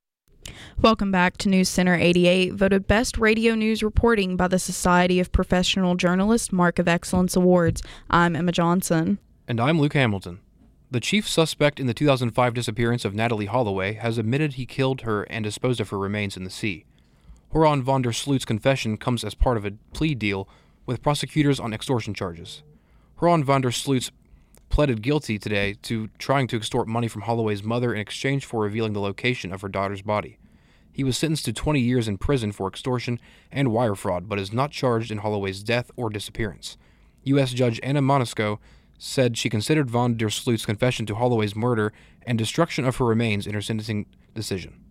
Welcome 0.80 1.12
back 1.12 1.38
to 1.38 1.50
News 1.50 1.68
Center 1.68 1.96
88, 1.96 2.54
voted 2.54 2.88
Best 2.88 3.18
Radio 3.18 3.56
News 3.56 3.82
Reporting 3.82 4.38
by 4.38 4.48
the 4.48 4.60
Society 4.60 5.20
of 5.20 5.32
Professional 5.32 5.96
Journalists 5.96 6.52
Mark 6.52 6.78
of 6.78 6.88
Excellence 6.88 7.36
Awards. 7.36 7.82
I'm 8.12 8.36
Emma 8.36 8.52
Johnson. 8.52 9.18
And 9.48 9.60
I'm 9.60 9.82
Luke 9.82 9.96
Hamilton. 9.96 10.42
The 10.92 11.00
chief 11.00 11.28
suspect 11.28 11.80
in 11.80 11.88
the 11.88 11.96
2005 11.96 12.54
disappearance 12.54 13.06
of 13.06 13.14
Natalee 13.14 13.48
Holloway 13.48 13.94
has 13.94 14.20
admitted 14.20 14.54
he 14.54 14.68
killed 14.68 15.02
her 15.02 15.24
and 15.24 15.44
disposed 15.44 15.82
of 15.82 15.90
her 15.90 15.98
remains 15.98 16.38
in 16.38 16.44
the 16.44 16.52
sea. 16.52 16.86
Joran 17.52 17.82
van 17.82 18.04
der 18.04 18.12
Sloot's 18.12 18.46
confession 18.46 18.98
comes 18.98 19.24
as 19.24 19.34
part 19.34 19.58
of 19.58 19.66
a 19.66 19.74
plea 19.94 20.14
deal 20.14 20.48
with 20.86 21.02
prosecutors 21.02 21.60
on 21.60 21.74
extortion 21.74 22.14
charges. 22.14 22.62
Joran 23.20 23.44
van 23.44 23.62
der 23.62 23.72
Sloot 23.72 24.12
pleaded 24.74 25.04
guilty 25.04 25.38
today 25.38 25.76
to 25.84 26.10
trying 26.18 26.48
to 26.48 26.58
extort 26.58 26.88
money 26.88 27.08
from 27.08 27.22
Holloway's 27.22 27.62
mother 27.62 27.94
in 27.94 28.02
exchange 28.02 28.44
for 28.44 28.64
revealing 28.64 28.94
the 28.94 29.00
location 29.00 29.54
of 29.54 29.62
her 29.62 29.70
daughter's 29.70 30.02
body. 30.02 30.40
He 30.92 31.04
was 31.04 31.16
sentenced 31.16 31.46
to 31.46 31.54
20 31.54 31.80
years 31.80 32.08
in 32.08 32.18
prison 32.18 32.52
for 32.52 32.68
extortion 32.68 33.20
and 33.52 33.72
wire 33.72 33.94
fraud, 33.94 34.28
but 34.28 34.40
is 34.40 34.52
not 34.52 34.72
charged 34.72 35.12
in 35.12 35.20
Holloway's 35.20 35.62
death 35.62 35.92
or 35.96 36.10
disappearance. 36.10 36.76
U.S. 37.22 37.54
Judge 37.54 37.80
Anna 37.84 38.02
Manasco 38.02 38.58
said 38.98 39.38
she 39.38 39.48
considered 39.48 39.92
van 39.92 40.18
der 40.18 40.30
Sloot's 40.30 40.66
confession 40.66 41.06
to 41.06 41.14
Holloway's 41.14 41.56
murder 41.56 41.94
and 42.24 42.36
destruction 42.36 42.84
of 42.84 42.96
her 42.96 43.06
remains 43.06 43.46
in 43.46 43.54
her 43.54 43.62
sentencing 43.62 44.08
decision. 44.34 44.83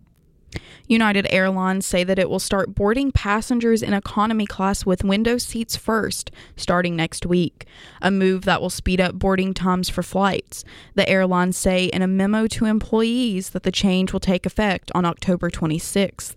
United 0.87 1.25
Airlines 1.29 1.85
say 1.85 2.03
that 2.03 2.19
it 2.19 2.29
will 2.29 2.39
start 2.39 2.75
boarding 2.75 3.11
passengers 3.11 3.81
in 3.81 3.93
economy 3.93 4.45
class 4.45 4.85
with 4.85 5.03
window 5.03 5.37
seats 5.37 5.77
first, 5.77 6.31
starting 6.57 6.95
next 6.95 7.25
week, 7.25 7.65
a 8.01 8.11
move 8.11 8.43
that 8.45 8.61
will 8.61 8.69
speed 8.69 8.99
up 8.99 9.15
boarding 9.15 9.53
times 9.53 9.89
for 9.89 10.03
flights. 10.03 10.63
The 10.95 11.07
airlines 11.07 11.57
say 11.57 11.85
in 11.85 12.01
a 12.01 12.07
memo 12.07 12.47
to 12.47 12.65
employees 12.65 13.51
that 13.51 13.63
the 13.63 13.71
change 13.71 14.11
will 14.11 14.19
take 14.19 14.45
effect 14.45 14.91
on 14.93 15.05
October 15.05 15.49
26th. 15.49 16.35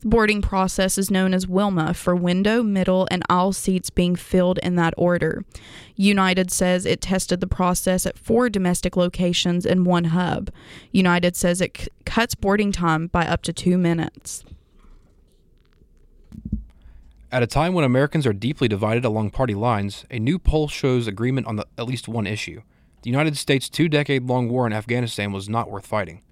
The 0.00 0.08
boarding 0.08 0.42
process 0.42 0.98
is 0.98 1.10
known 1.10 1.34
as 1.34 1.46
Wilma 1.46 1.94
for 1.94 2.14
window, 2.14 2.62
middle, 2.62 3.08
and 3.10 3.22
aisle 3.28 3.52
seats 3.52 3.90
being 3.90 4.16
filled 4.16 4.58
in 4.58 4.76
that 4.76 4.94
order. 4.96 5.44
United 5.96 6.50
says 6.50 6.86
it 6.86 7.00
tested 7.00 7.40
the 7.40 7.46
process 7.46 8.06
at 8.06 8.18
four 8.18 8.48
domestic 8.48 8.96
locations 8.96 9.66
and 9.66 9.86
one 9.86 10.04
hub. 10.04 10.50
United 10.92 11.34
says 11.34 11.60
it 11.60 11.76
c- 11.76 11.88
cuts 12.04 12.34
boarding 12.34 12.70
time 12.70 13.08
by 13.08 13.26
up 13.26 13.42
to 13.42 13.52
two 13.52 13.76
minutes. 13.76 14.44
At 17.30 17.42
a 17.42 17.46
time 17.46 17.74
when 17.74 17.84
Americans 17.84 18.26
are 18.26 18.32
deeply 18.32 18.68
divided 18.68 19.04
along 19.04 19.32
party 19.32 19.54
lines, 19.54 20.06
a 20.10 20.18
new 20.18 20.38
poll 20.38 20.68
shows 20.68 21.06
agreement 21.06 21.46
on 21.46 21.56
the, 21.56 21.66
at 21.76 21.86
least 21.86 22.08
one 22.08 22.26
issue. 22.26 22.62
The 23.02 23.10
United 23.10 23.36
States' 23.36 23.68
two 23.68 23.88
decade 23.88 24.24
long 24.24 24.48
war 24.48 24.66
in 24.66 24.72
Afghanistan 24.72 25.30
was 25.32 25.48
not 25.48 25.70
worth 25.70 25.86
fighting. 25.86 26.22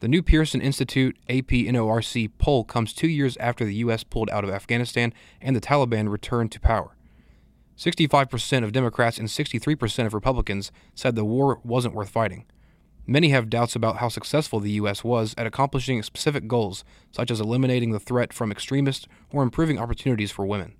The 0.00 0.08
new 0.08 0.22
Pearson 0.22 0.60
Institute 0.60 1.16
AP 1.26 1.48
NORC 1.48 2.30
poll 2.36 2.64
comes 2.64 2.92
two 2.92 3.08
years 3.08 3.38
after 3.38 3.64
the 3.64 3.76
U.S. 3.76 4.04
pulled 4.04 4.28
out 4.28 4.44
of 4.44 4.50
Afghanistan 4.50 5.14
and 5.40 5.56
the 5.56 5.60
Taliban 5.60 6.10
returned 6.10 6.52
to 6.52 6.60
power. 6.60 6.94
65% 7.78 8.62
of 8.62 8.72
Democrats 8.72 9.16
and 9.16 9.28
63% 9.28 10.04
of 10.06 10.12
Republicans 10.12 10.70
said 10.94 11.14
the 11.14 11.24
war 11.24 11.60
wasn't 11.64 11.94
worth 11.94 12.10
fighting. 12.10 12.44
Many 13.06 13.30
have 13.30 13.48
doubts 13.48 13.74
about 13.74 13.96
how 13.96 14.08
successful 14.08 14.60
the 14.60 14.72
U.S. 14.72 15.02
was 15.02 15.34
at 15.38 15.46
accomplishing 15.46 16.02
specific 16.02 16.46
goals, 16.46 16.84
such 17.10 17.30
as 17.30 17.40
eliminating 17.40 17.92
the 17.92 18.00
threat 18.00 18.34
from 18.34 18.52
extremists 18.52 19.06
or 19.30 19.42
improving 19.42 19.78
opportunities 19.78 20.30
for 20.30 20.44
women. 20.44 20.74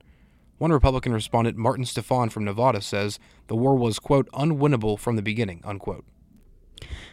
One 0.59 0.73
Republican 0.73 1.13
respondent, 1.13 1.57
Martin 1.57 1.87
Stefan 1.87 2.29
from 2.29 2.45
Nevada, 2.45 2.83
says 2.83 3.19
the 3.47 3.57
war 3.57 3.77
was, 3.77 3.99
quote, 3.99 4.29
unwinnable 4.33 4.99
from 4.99 5.17
the 5.17 5.23
beginning, 5.23 5.63
unquote. 5.65 6.05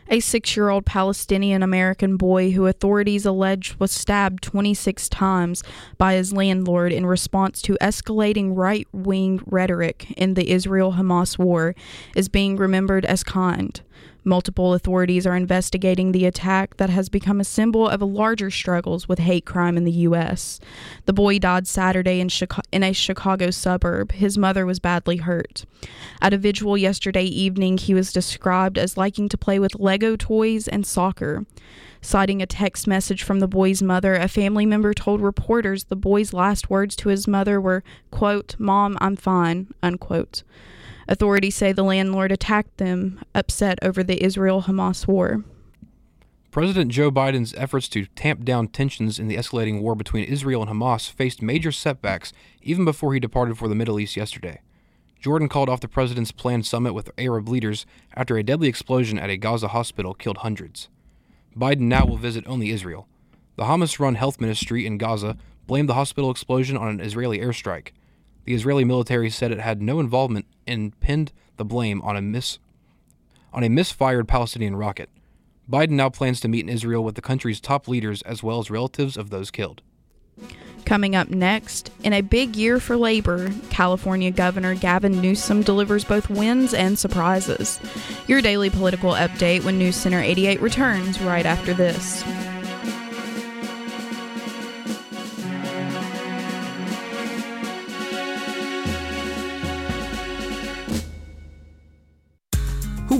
A 0.10 0.20
six 0.20 0.56
year 0.56 0.70
old 0.70 0.86
Palestinian 0.86 1.64
American 1.64 2.18
boy 2.18 2.52
who 2.52 2.68
authorities 2.68 3.26
allege 3.26 3.76
was 3.80 3.92
stabbed 3.92 4.44
26 4.44 5.10
times 5.10 5.64
by 5.98 6.16
his 6.16 6.34
landlord 6.34 6.92
in 6.92 7.06
response 7.06 7.62
to 7.64 7.78
escalating 7.82 8.52
right 8.56 8.88
wing 8.92 9.42
rhetoric 9.46 10.12
in 10.12 10.34
the 10.34 10.52
Israel 10.52 10.94
Hamas 10.94 11.38
war 11.38 11.74
is 12.16 12.30
being 12.30 12.58
remembered 12.58 13.06
as 13.06 13.24
kind. 13.24 13.82
Multiple 14.26 14.74
authorities 14.74 15.28
are 15.28 15.36
investigating 15.36 16.12
the 16.12 16.26
attack 16.26 16.78
that 16.78 16.90
has 16.90 17.10
become 17.10 17.42
a 17.42 17.46
symbol 17.46 17.88
of 17.88 18.02
larger 18.02 18.50
struggles 18.50 19.08
with 19.08 19.20
hate 19.20 19.46
crime 19.46 19.76
in 19.76 19.84
the 19.84 19.92
U.S. 19.92 20.60
The 21.06 21.14
boy 21.14 21.40
died 21.40 21.68
Saturday 21.68 22.22
in, 22.22 22.30
Chica- 22.30 22.64
in 22.72 22.84
a 22.84 22.94
Chicago 22.94 23.52
suburb. 23.52 24.14
His 24.14 24.38
mother 24.38 24.66
was 24.66 24.80
badly 24.80 25.18
hurt. 25.18 25.66
At 26.22 26.34
a 26.34 26.38
vigil 26.38 26.78
yesterday 26.78 27.26
evening, 27.26 27.78
he 27.78 27.94
was 27.94 28.14
described 28.14 28.78
as 28.78 28.98
liking 28.98 29.28
to 29.30 29.38
play 29.38 29.60
with 29.60 29.80
Lego 29.80 30.16
toys 30.16 30.70
and 30.70 30.86
soccer. 30.86 31.46
Citing 32.02 32.42
a 32.42 32.46
text 32.46 32.88
message 32.88 33.24
from 33.24 33.40
the 33.40 33.48
boy's 33.48 33.82
mother, 33.82 34.16
a 34.16 34.28
family 34.28 34.66
member 34.66 34.94
told 34.94 35.22
reporters 35.22 35.86
the 35.86 35.96
boy's 35.96 36.34
last 36.34 36.70
words 36.70 36.96
to 36.98 37.10
his 37.10 37.28
mother 37.28 37.60
were, 37.60 37.84
quote, 38.12 38.56
Mom, 38.58 38.98
I'm 39.02 39.16
fine, 39.16 39.74
unquote. 39.82 40.44
Authorities 41.08 41.56
say 41.56 41.72
the 41.72 41.84
landlord 41.84 42.32
attacked 42.32 42.78
them, 42.78 43.20
upset 43.36 43.80
over 43.82 44.04
the 44.04 44.24
Israel 44.24 44.64
Hamas 44.64 45.08
war. 45.08 45.44
President 46.52 46.92
Joe 46.92 47.12
Biden's 47.12 47.56
efforts 47.56 47.90
to 47.90 48.06
tamp 48.06 48.46
down 48.46 48.68
tensions 48.68 49.18
in 49.18 49.28
the 49.28 49.38
escalating 49.38 49.82
war 49.82 49.96
between 49.96 50.24
Israel 50.24 50.62
and 50.62 50.72
Hamas 50.72 51.10
faced 51.10 51.42
major 51.42 51.72
setbacks 51.72 52.32
even 52.62 52.86
before 52.86 53.14
he 53.14 53.20
departed 53.20 53.58
for 53.58 53.68
the 53.68 53.74
Middle 53.74 54.00
East 54.00 54.16
yesterday. 54.16 54.62
Jordan 55.20 55.50
called 55.50 55.70
off 55.70 55.80
the 55.80 55.88
president's 55.88 56.32
planned 56.32 56.66
summit 56.66 56.94
with 56.94 57.10
Arab 57.18 57.50
leaders 57.50 57.86
after 58.14 58.38
a 58.38 58.44
deadly 58.44 58.68
explosion 58.68 59.18
at 59.18 59.30
a 59.30 59.38
Gaza 59.38 59.70
hospital 59.70 60.14
killed 60.14 60.38
hundreds. 60.38 60.90
Biden 61.58 61.82
now 61.82 62.06
will 62.06 62.18
visit 62.18 62.44
only 62.46 62.70
Israel. 62.70 63.08
The 63.56 63.64
Hamas 63.64 64.00
run 64.00 64.16
health 64.16 64.40
ministry 64.40 64.86
in 64.86 64.98
Gaza 64.98 65.38
blamed 65.66 65.90
the 65.90 65.94
hospital 65.94 66.30
explosion 66.30 66.78
on 66.78 66.88
an 66.88 67.00
Israeli 67.00 67.40
airstrike. 67.40 67.94
The 68.44 68.54
Israeli 68.54 68.84
military 68.84 69.30
said 69.30 69.52
it 69.52 69.60
had 69.60 69.82
no 69.82 70.00
involvement 70.00 70.46
and 70.68 71.00
pinned 71.00 71.32
the 71.58 71.66
blame 71.66 72.02
on 72.02 72.16
a 72.16 72.22
mis- 72.22 72.60
on 73.54 73.64
a 73.64 73.70
misfired 73.70 74.28
Palestinian 74.28 74.76
rocket. 74.76 75.10
Biden 75.70 75.92
now 75.92 76.10
plans 76.10 76.40
to 76.42 76.48
meet 76.48 76.66
in 76.66 76.70
Israel 76.70 77.04
with 77.04 77.16
the 77.16 77.22
country's 77.22 77.62
top 77.62 77.88
leaders 77.88 78.22
as 78.24 78.44
well 78.44 78.60
as 78.60 78.70
relatives 78.70 79.16
of 79.16 79.30
those 79.30 79.52
killed. 79.52 79.82
Coming 80.86 81.16
up 81.16 81.30
next, 81.30 81.92
in 82.04 82.12
a 82.12 82.22
big 82.22 82.56
year 82.56 82.80
for 82.80 82.98
labor, 82.98 83.52
California 83.70 84.32
Governor 84.32 84.76
Gavin 84.76 85.22
Newsom 85.22 85.62
delivers 85.62 86.04
both 86.04 86.30
wins 86.30 86.74
and 86.74 87.00
surprises. 87.00 87.80
Your 88.28 88.42
daily 88.42 88.70
political 88.70 89.12
update 89.12 89.64
when 89.64 89.78
News 89.78 89.96
Center 89.96 90.20
88 90.20 90.62
returns 90.62 91.22
right 91.22 91.46
after 91.46 91.74
this. 91.74 92.24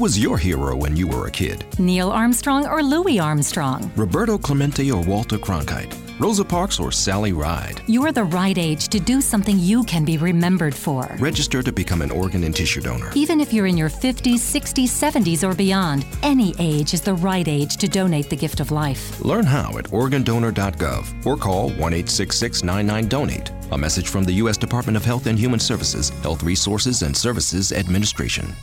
Was 0.04 0.20
your 0.20 0.38
hero 0.38 0.76
when 0.76 0.98
you 0.98 1.08
were 1.08 1.28
a 1.28 1.32
kid? 1.32 1.64
Neil 1.80 2.12
Armstrong 2.12 2.68
or 2.68 2.84
Louis 2.84 3.22
Armstrong? 3.22 3.90
Roberto 3.96 4.38
Clemente 4.38 4.92
or 4.92 5.02
Walter 5.02 5.38
Cronkite? 5.38 5.96
Rosa 6.20 6.44
Parks 6.44 6.78
or 6.78 6.92
Sally 6.92 7.32
Ride. 7.32 7.82
You're 7.88 8.12
the 8.12 8.26
right 8.26 8.58
age 8.58 8.90
to 8.90 9.00
do 9.00 9.22
something 9.22 9.58
you 9.58 9.82
can 9.86 10.04
be 10.04 10.18
remembered 10.18 10.76
for. 10.76 11.16
Register 11.20 11.64
to 11.64 11.72
become 11.72 12.02
an 12.02 12.12
organ 12.12 12.44
and 12.44 12.54
tissue 12.54 12.82
donor. 12.82 13.12
Even 13.16 13.40
if 13.40 13.54
you're 13.54 13.66
in 13.66 13.78
your 13.78 13.90
50s, 13.90 14.42
60s, 14.42 14.90
70s, 14.90 15.50
or 15.50 15.56
beyond, 15.56 16.06
any 16.22 16.54
age 16.60 16.94
is 16.94 17.00
the 17.00 17.14
right 17.14 17.48
age 17.48 17.78
to 17.78 17.88
donate 17.88 18.30
the 18.30 18.36
gift 18.36 18.60
of 18.60 18.72
life. 18.72 19.24
Learn 19.24 19.46
how 19.46 19.78
at 19.78 19.86
organdonor.gov 19.86 21.26
or 21.26 21.38
call 21.38 21.70
1 21.70 21.78
866 21.78 22.62
99 22.62 23.08
Donate. 23.08 23.52
A 23.72 23.78
message 23.78 24.10
from 24.10 24.26
the 24.26 24.34
U.S. 24.34 24.58
Department 24.58 24.98
of 24.98 25.06
Health 25.06 25.28
and 25.28 25.40
Human 25.40 25.62
Services, 25.62 26.10
Health 26.24 26.44
Resources 26.44 27.04
and 27.04 27.16
Services 27.16 27.72
Administration. 27.72 28.54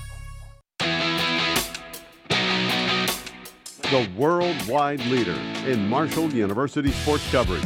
The 3.91 4.09
worldwide 4.17 5.05
leader 5.07 5.37
in 5.67 5.89
Marshall 5.89 6.33
University 6.33 6.93
sports 6.93 7.29
coverage. 7.33 7.65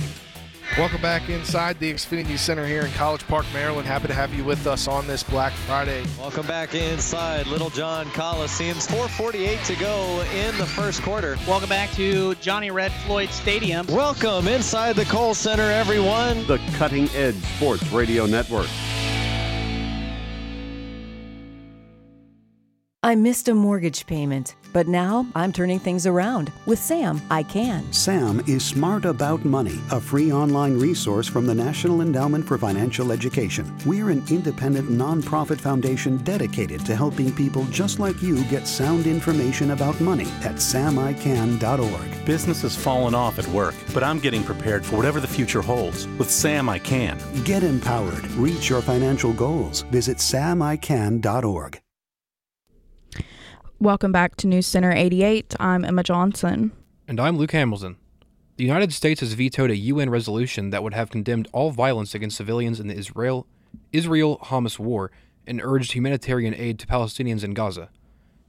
Welcome 0.79 1.03
back 1.03 1.29
inside 1.29 1.79
the 1.79 1.93
Xfinity 1.93 2.39
Center 2.39 2.67
here 2.67 2.81
in 2.87 2.91
College 2.93 3.27
Park, 3.27 3.45
Maryland. 3.53 3.87
Happy 3.87 4.07
to 4.07 4.15
have 4.15 4.33
you 4.33 4.43
with 4.43 4.67
us 4.67 4.89
on 4.89 5.07
this 5.07 5.23
Black 5.23 5.53
Friday. 5.53 6.03
Welcome 6.19 6.47
back 6.47 6.75
inside 6.75 7.47
Little 7.47 7.69
John 7.69 8.11
Coliseum's 8.13 8.87
448 8.87 9.65
to 9.65 9.77
go 9.77 10.25
in 10.35 10.57
the 10.57 10.65
first 10.65 11.03
quarter. 11.03 11.37
Welcome 11.47 11.69
back 11.69 11.91
to 11.93 12.35
Johnny 12.37 12.71
Red 12.71 12.93
Floyd 13.05 13.29
Stadium. 13.29 13.87
Welcome 13.89 14.49
inside 14.49 14.97
the 14.97 15.05
Kohl 15.05 15.35
Center, 15.35 15.71
everyone. 15.71 16.47
The 16.47 16.57
Cutting 16.79 17.11
Edge 17.11 17.37
Sports 17.57 17.87
Radio 17.93 18.25
Network. 18.25 18.69
I 23.05 23.15
missed 23.15 23.49
a 23.49 23.55
mortgage 23.55 24.07
payment, 24.07 24.57
but 24.73 24.89
now 24.89 25.27
I'm 25.35 25.53
turning 25.53 25.79
things 25.79 26.07
around. 26.07 26.51
With 26.65 26.79
Sam, 26.79 27.21
I 27.31 27.43
can. 27.43 27.93
Sam 27.93 28.41
is 28.47 28.65
Smart 28.65 29.05
About 29.05 29.45
Money, 29.45 29.79
a 29.91 30.01
free 30.01 30.33
online 30.33 30.81
resource 30.81 31.29
from 31.29 31.45
the 31.45 31.55
National 31.55 32.01
Endowment 32.01 32.47
for 32.47 32.57
Financial 32.57 33.13
Education. 33.13 33.71
We're 33.85 34.09
an 34.09 34.25
independent 34.31 34.89
nonprofit 34.89 35.61
foundation 35.61 36.17
dedicated 36.25 36.87
to 36.87 36.97
helping 36.97 37.31
people 37.31 37.67
just 37.67 37.99
like 37.99 38.23
you 38.23 38.43
get 38.45 38.67
sound 38.67 39.07
information 39.07 39.73
about 39.73 40.01
money 40.01 40.29
at 40.41 40.55
samican.org. 40.55 42.25
Business 42.25 42.63
has 42.63 42.75
fallen 42.75 43.15
off 43.15 43.39
at 43.39 43.47
work, 43.49 43.75
but 43.93 44.03
I'm 44.03 44.19
getting 44.19 44.43
prepared 44.43 44.83
for 44.83 44.97
whatever 44.97 45.21
the 45.21 45.29
future 45.29 45.61
holds. 45.61 46.09
With 46.17 46.31
Sam, 46.31 46.71
I 46.71 46.79
can. 46.79 47.21
Get 47.45 47.65
empowered. 47.65 48.27
Reach 48.33 48.71
your 48.71 48.81
financial 48.81 49.35
goals. 49.35 49.83
Visit 49.91 50.17
samican.org. 50.17 51.84
Welcome 53.85 54.13
back 54.13 54.37
to 54.37 54.47
News 54.47 54.67
Center 54.67 54.93
88. 54.93 55.57
I'm 55.61 55.85
Emma 55.85 56.03
Johnson. 56.03 56.73
And 57.07 57.21
I'm 57.21 57.37
Luke 57.37 57.53
Hamilton. 57.53 57.99
The 58.57 58.65
United 58.65 58.95
States 58.95 59.21
has 59.21 59.35
vetoed 59.35 59.71
a 59.71 59.77
UN 59.77 60.09
resolution 60.09 60.71
that 60.71 60.83
would 60.83 60.95
have 60.95 61.11
condemned 61.11 61.49
all 61.53 61.71
violence 61.71 62.15
against 62.15 62.39
civilians 62.39 62.81
in 62.81 62.87
the 62.87 62.97
Israel 62.97 63.47
Israel 63.93 64.39
Hamas 64.45 64.79
war 64.79 65.11
and 65.47 65.61
urged 65.63 65.93
humanitarian 65.93 66.55
aid 66.55 66.79
to 66.79 66.87
Palestinians 66.87 67.45
in 67.45 67.53
Gaza. 67.53 67.91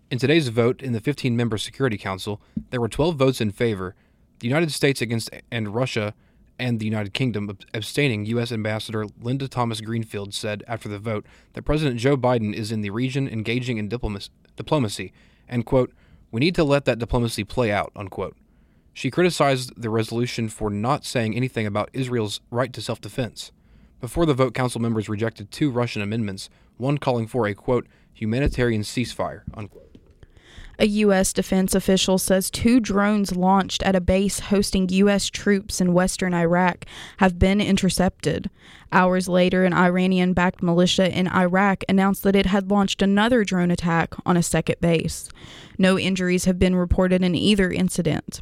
In 0.09 0.19
today's 0.19 0.47
vote 0.47 0.81
in 0.81 0.93
the 0.93 1.01
15 1.01 1.35
member 1.35 1.57
Security 1.57 1.97
Council, 1.97 2.41
there 2.69 2.79
were 2.79 2.87
12 2.87 3.17
votes 3.17 3.41
in 3.41 3.51
favor, 3.51 3.93
the 4.39 4.47
United 4.47 4.71
States 4.71 5.01
against 5.01 5.29
and 5.51 5.75
Russia 5.75 6.13
and 6.57 6.79
the 6.79 6.85
United 6.85 7.13
Kingdom 7.13 7.57
abstaining. 7.73 8.25
U.S. 8.27 8.53
Ambassador 8.53 9.05
Linda 9.21 9.49
Thomas 9.49 9.81
Greenfield 9.81 10.33
said 10.33 10.63
after 10.65 10.87
the 10.87 10.97
vote 10.97 11.25
that 11.51 11.63
President 11.63 11.99
Joe 11.99 12.15
Biden 12.15 12.53
is 12.53 12.71
in 12.71 12.79
the 12.79 12.89
region 12.89 13.27
engaging 13.27 13.77
in 13.77 13.89
diplomacy 13.89 14.29
diplomacy, 14.55 15.13
and, 15.47 15.65
quote, 15.65 15.93
we 16.31 16.39
need 16.39 16.55
to 16.55 16.63
let 16.63 16.85
that 16.85 16.99
diplomacy 16.99 17.43
play 17.43 17.71
out, 17.71 17.91
unquote. 17.95 18.35
She 18.93 19.11
criticized 19.11 19.73
the 19.75 19.89
resolution 19.89 20.49
for 20.49 20.69
not 20.69 21.05
saying 21.05 21.35
anything 21.35 21.65
about 21.65 21.89
Israel's 21.93 22.41
right 22.49 22.71
to 22.73 22.81
self 22.81 23.01
defense. 23.01 23.51
Before 24.01 24.25
the 24.25 24.33
vote, 24.33 24.53
Council 24.53 24.81
members 24.81 25.09
rejected 25.09 25.51
two 25.51 25.69
Russian 25.69 26.01
amendments, 26.01 26.49
one 26.77 26.97
calling 26.97 27.27
for 27.27 27.47
a, 27.47 27.53
quote, 27.53 27.87
humanitarian 28.13 28.81
ceasefire, 28.81 29.41
unquote. 29.53 29.94
A 30.79 30.87
U.S. 30.87 31.33
defense 31.33 31.73
official 31.73 32.17
says 32.17 32.49
two 32.49 32.79
drones 32.79 33.35
launched 33.35 33.83
at 33.83 33.95
a 33.95 34.01
base 34.01 34.39
hosting 34.39 34.89
U.S. 34.89 35.29
troops 35.29 35.79
in 35.79 35.93
western 35.93 36.33
Iraq 36.33 36.85
have 37.17 37.39
been 37.39 37.61
intercepted. 37.61 38.49
Hours 38.91 39.27
later, 39.27 39.63
an 39.63 39.73
Iranian 39.73 40.33
backed 40.33 40.63
militia 40.63 41.11
in 41.11 41.27
Iraq 41.27 41.83
announced 41.89 42.23
that 42.23 42.35
it 42.35 42.45
had 42.47 42.69
launched 42.69 43.01
another 43.01 43.43
drone 43.43 43.71
attack 43.71 44.13
on 44.25 44.37
a 44.37 44.43
second 44.43 44.75
base. 44.81 45.29
No 45.77 45.97
injuries 45.97 46.45
have 46.45 46.59
been 46.59 46.75
reported 46.75 47.23
in 47.23 47.35
either 47.35 47.71
incident. 47.71 48.41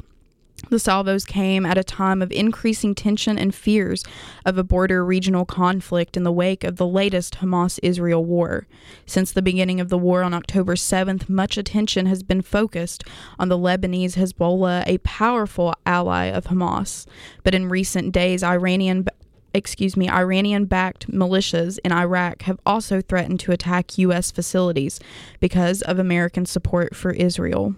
The 0.70 0.78
salvos 0.78 1.24
came 1.24 1.66
at 1.66 1.78
a 1.78 1.84
time 1.84 2.22
of 2.22 2.32
increasing 2.32 2.94
tension 2.94 3.38
and 3.38 3.54
fears 3.54 4.02
of 4.44 4.58
a 4.58 4.64
border 4.64 5.04
regional 5.04 5.44
conflict 5.44 6.16
in 6.16 6.22
the 6.22 6.32
wake 6.32 6.64
of 6.64 6.76
the 6.76 6.86
latest 6.86 7.36
Hamas 7.36 7.78
Israel 7.82 8.24
war. 8.24 8.66
Since 9.06 9.32
the 9.32 9.42
beginning 9.42 9.80
of 9.80 9.88
the 9.88 9.98
war 9.98 10.22
on 10.22 10.34
October 10.34 10.74
7th, 10.74 11.28
much 11.28 11.58
attention 11.58 12.06
has 12.06 12.22
been 12.22 12.42
focused 12.42 13.04
on 13.38 13.48
the 13.48 13.58
Lebanese 13.58 14.16
Hezbollah, 14.16 14.84
a 14.86 14.98
powerful 14.98 15.74
ally 15.84 16.26
of 16.26 16.44
Hamas. 16.44 17.06
But 17.42 17.54
in 17.54 17.68
recent 17.68 18.12
days, 18.12 18.42
Iranian 18.42 19.06
excuse 19.54 19.96
me, 19.96 20.10
Iranian 20.10 20.64
backed 20.64 21.08
militias 21.08 21.78
in 21.84 21.92
Iraq 21.92 22.42
have 22.42 22.58
also 22.66 23.00
threatened 23.00 23.38
to 23.38 23.52
attack 23.52 23.96
U.S. 23.98 24.32
facilities 24.32 24.98
because 25.38 25.80
of 25.82 26.00
American 26.00 26.44
support 26.44 26.96
for 26.96 27.12
Israel. 27.12 27.76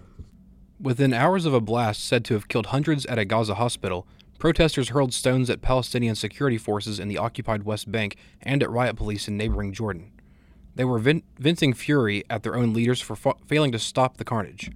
Within 0.79 1.11
hours 1.11 1.45
of 1.47 1.55
a 1.55 1.59
blast 1.59 2.05
said 2.05 2.23
to 2.25 2.35
have 2.35 2.47
killed 2.47 2.67
hundreds 2.67 3.03
at 3.07 3.17
a 3.17 3.25
Gaza 3.25 3.55
hospital, 3.55 4.05
protesters 4.37 4.89
hurled 4.89 5.11
stones 5.11 5.49
at 5.49 5.63
Palestinian 5.63 6.13
security 6.13 6.59
forces 6.59 6.99
in 6.99 7.07
the 7.07 7.17
occupied 7.17 7.63
West 7.63 7.91
Bank 7.91 8.15
and 8.43 8.61
at 8.61 8.69
riot 8.69 8.95
police 8.95 9.27
in 9.27 9.37
neighboring 9.37 9.73
Jordan. 9.73 10.11
They 10.75 10.85
were 10.85 10.99
vent- 10.99 11.23
venting 11.39 11.73
fury 11.73 12.23
at 12.29 12.43
their 12.43 12.55
own 12.55 12.73
leaders 12.73 13.01
for 13.01 13.15
fa- 13.15 13.33
failing 13.47 13.71
to 13.71 13.79
stop 13.79 14.17
the 14.17 14.23
carnage. 14.23 14.69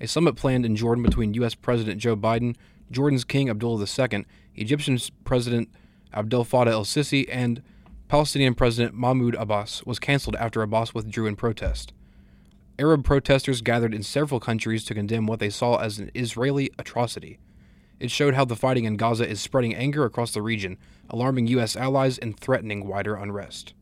A 0.00 0.08
summit 0.08 0.34
planned 0.34 0.66
in 0.66 0.74
Jordan 0.74 1.04
between 1.04 1.34
U.S. 1.34 1.54
President 1.54 2.00
Joe 2.00 2.16
Biden, 2.16 2.56
Jordan's 2.90 3.22
King 3.22 3.48
Abdullah 3.48 3.86
II, 3.86 4.26
Egyptian 4.56 4.98
President 5.22 5.68
Abdel 6.12 6.44
Fattah 6.44 6.72
el 6.72 6.84
Sisi, 6.84 7.24
and 7.30 7.62
Palestinian 8.08 8.54
President 8.54 8.96
Mahmoud 8.96 9.36
Abbas 9.36 9.84
was 9.86 10.00
canceled 10.00 10.34
after 10.36 10.62
Abbas 10.62 10.92
withdrew 10.92 11.26
in 11.26 11.36
protest. 11.36 11.92
Arab 12.78 13.04
protesters 13.04 13.62
gathered 13.62 13.94
in 13.94 14.02
several 14.02 14.38
countries 14.38 14.84
to 14.84 14.94
condemn 14.94 15.26
what 15.26 15.40
they 15.40 15.50
saw 15.50 15.76
as 15.76 15.98
an 15.98 16.10
Israeli 16.14 16.70
atrocity. 16.78 17.38
It 17.98 18.10
showed 18.10 18.34
how 18.34 18.44
the 18.44 18.56
fighting 18.56 18.84
in 18.84 18.96
Gaza 18.96 19.26
is 19.26 19.40
spreading 19.40 19.74
anger 19.74 20.04
across 20.04 20.32
the 20.32 20.42
region, 20.42 20.76
alarming 21.08 21.46
U.S. 21.48 21.76
allies 21.76 22.18
and 22.18 22.38
threatening 22.38 22.86
wider 22.86 23.14
unrest. 23.14 23.72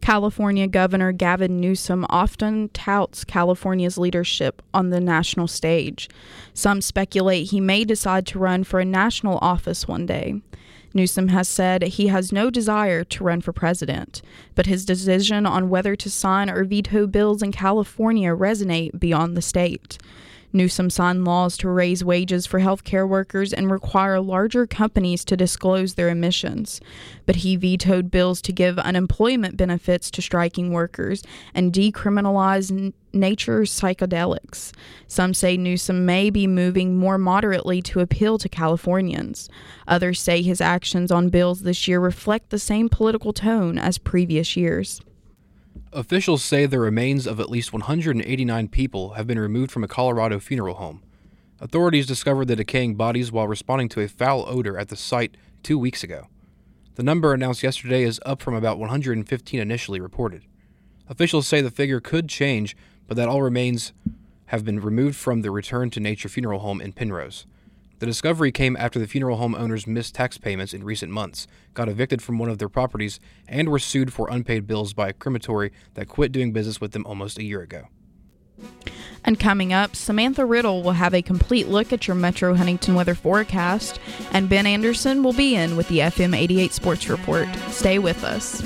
California 0.00 0.68
Governor 0.68 1.10
Gavin 1.10 1.58
Newsom 1.58 2.06
often 2.08 2.68
touts 2.68 3.24
California's 3.24 3.98
leadership 3.98 4.62
on 4.72 4.90
the 4.90 5.00
national 5.00 5.48
stage. 5.48 6.08
Some 6.54 6.80
speculate 6.80 7.50
he 7.50 7.60
may 7.60 7.84
decide 7.84 8.26
to 8.28 8.38
run 8.38 8.62
for 8.62 8.78
a 8.78 8.84
national 8.84 9.38
office 9.42 9.88
one 9.88 10.06
day. 10.06 10.42
Newsom 10.96 11.28
has 11.28 11.48
said 11.48 11.82
he 11.82 12.08
has 12.08 12.32
no 12.32 12.50
desire 12.50 13.04
to 13.04 13.22
run 13.22 13.40
for 13.40 13.52
president, 13.52 14.22
but 14.54 14.66
his 14.66 14.84
decision 14.84 15.46
on 15.46 15.68
whether 15.68 15.94
to 15.94 16.10
sign 16.10 16.50
or 16.50 16.64
veto 16.64 17.06
bills 17.06 17.42
in 17.42 17.52
California 17.52 18.30
resonate 18.30 18.98
beyond 18.98 19.36
the 19.36 19.42
state. 19.42 19.98
Newsom 20.52 20.90
signed 20.90 21.24
laws 21.24 21.56
to 21.58 21.68
raise 21.68 22.04
wages 22.04 22.46
for 22.46 22.60
healthcare 22.60 23.08
workers 23.08 23.52
and 23.52 23.70
require 23.70 24.20
larger 24.20 24.66
companies 24.66 25.24
to 25.24 25.36
disclose 25.36 25.94
their 25.94 26.08
emissions. 26.08 26.80
But 27.26 27.36
he 27.36 27.56
vetoed 27.56 28.10
bills 28.10 28.40
to 28.42 28.52
give 28.52 28.78
unemployment 28.78 29.56
benefits 29.56 30.10
to 30.12 30.22
striking 30.22 30.72
workers 30.72 31.22
and 31.54 31.72
decriminalize 31.72 32.70
n- 32.70 32.94
nature 33.12 33.60
psychedelics. 33.60 34.72
Some 35.06 35.34
say 35.34 35.56
Newsom 35.56 36.06
may 36.06 36.30
be 36.30 36.46
moving 36.46 36.96
more 36.96 37.18
moderately 37.18 37.82
to 37.82 38.00
appeal 38.00 38.38
to 38.38 38.48
Californians. 38.48 39.48
Others 39.88 40.20
say 40.20 40.42
his 40.42 40.60
actions 40.60 41.10
on 41.10 41.30
bills 41.30 41.62
this 41.62 41.88
year 41.88 42.00
reflect 42.00 42.50
the 42.50 42.58
same 42.58 42.88
political 42.88 43.32
tone 43.32 43.78
as 43.78 43.98
previous 43.98 44.56
years. 44.56 45.00
Officials 45.96 46.44
say 46.44 46.66
the 46.66 46.78
remains 46.78 47.26
of 47.26 47.40
at 47.40 47.48
least 47.48 47.72
189 47.72 48.68
people 48.68 49.14
have 49.14 49.26
been 49.26 49.38
removed 49.38 49.70
from 49.72 49.82
a 49.82 49.88
Colorado 49.88 50.38
funeral 50.38 50.74
home. 50.74 51.02
Authorities 51.58 52.06
discovered 52.06 52.48
the 52.48 52.54
decaying 52.54 52.96
bodies 52.96 53.32
while 53.32 53.48
responding 53.48 53.88
to 53.88 54.02
a 54.02 54.06
foul 54.06 54.44
odor 54.46 54.76
at 54.76 54.90
the 54.90 54.94
site 54.94 55.38
two 55.62 55.78
weeks 55.78 56.04
ago. 56.04 56.26
The 56.96 57.02
number 57.02 57.32
announced 57.32 57.62
yesterday 57.62 58.02
is 58.02 58.20
up 58.26 58.42
from 58.42 58.52
about 58.52 58.78
115 58.78 59.58
initially 59.58 59.98
reported. 59.98 60.42
Officials 61.08 61.46
say 61.46 61.62
the 61.62 61.70
figure 61.70 62.00
could 62.00 62.28
change, 62.28 62.76
but 63.06 63.16
that 63.16 63.30
all 63.30 63.40
remains 63.40 63.94
have 64.48 64.66
been 64.66 64.80
removed 64.80 65.16
from 65.16 65.40
the 65.40 65.50
Return 65.50 65.88
to 65.88 65.98
Nature 65.98 66.28
funeral 66.28 66.58
home 66.58 66.82
in 66.82 66.92
Penrose. 66.92 67.46
The 67.98 68.06
discovery 68.06 68.52
came 68.52 68.76
after 68.76 68.98
the 68.98 69.06
funeral 69.06 69.38
home 69.38 69.54
owners 69.54 69.86
missed 69.86 70.14
tax 70.14 70.36
payments 70.36 70.74
in 70.74 70.84
recent 70.84 71.10
months, 71.10 71.46
got 71.72 71.88
evicted 71.88 72.20
from 72.20 72.38
one 72.38 72.50
of 72.50 72.58
their 72.58 72.68
properties, 72.68 73.18
and 73.48 73.70
were 73.70 73.78
sued 73.78 74.12
for 74.12 74.28
unpaid 74.30 74.66
bills 74.66 74.92
by 74.92 75.08
a 75.08 75.12
crematory 75.14 75.72
that 75.94 76.06
quit 76.06 76.30
doing 76.30 76.52
business 76.52 76.78
with 76.78 76.92
them 76.92 77.06
almost 77.06 77.38
a 77.38 77.42
year 77.42 77.62
ago. 77.62 77.88
And 79.24 79.40
coming 79.40 79.72
up, 79.72 79.96
Samantha 79.96 80.44
Riddle 80.44 80.82
will 80.82 80.92
have 80.92 81.14
a 81.14 81.22
complete 81.22 81.68
look 81.68 81.92
at 81.92 82.06
your 82.06 82.14
Metro 82.14 82.54
Huntington 82.54 82.94
weather 82.94 83.14
forecast, 83.14 83.98
and 84.30 84.48
Ben 84.48 84.66
Anderson 84.66 85.22
will 85.22 85.32
be 85.32 85.56
in 85.56 85.76
with 85.76 85.88
the 85.88 85.98
FM 86.00 86.36
88 86.36 86.72
Sports 86.72 87.08
Report. 87.08 87.48
Stay 87.70 87.98
with 87.98 88.22
us. 88.24 88.62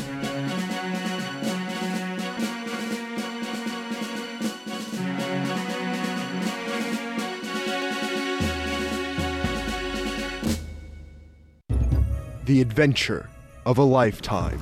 The 12.51 12.61
adventure 12.61 13.31
of 13.65 13.79
a 13.79 13.85
lifetime. 13.85 14.59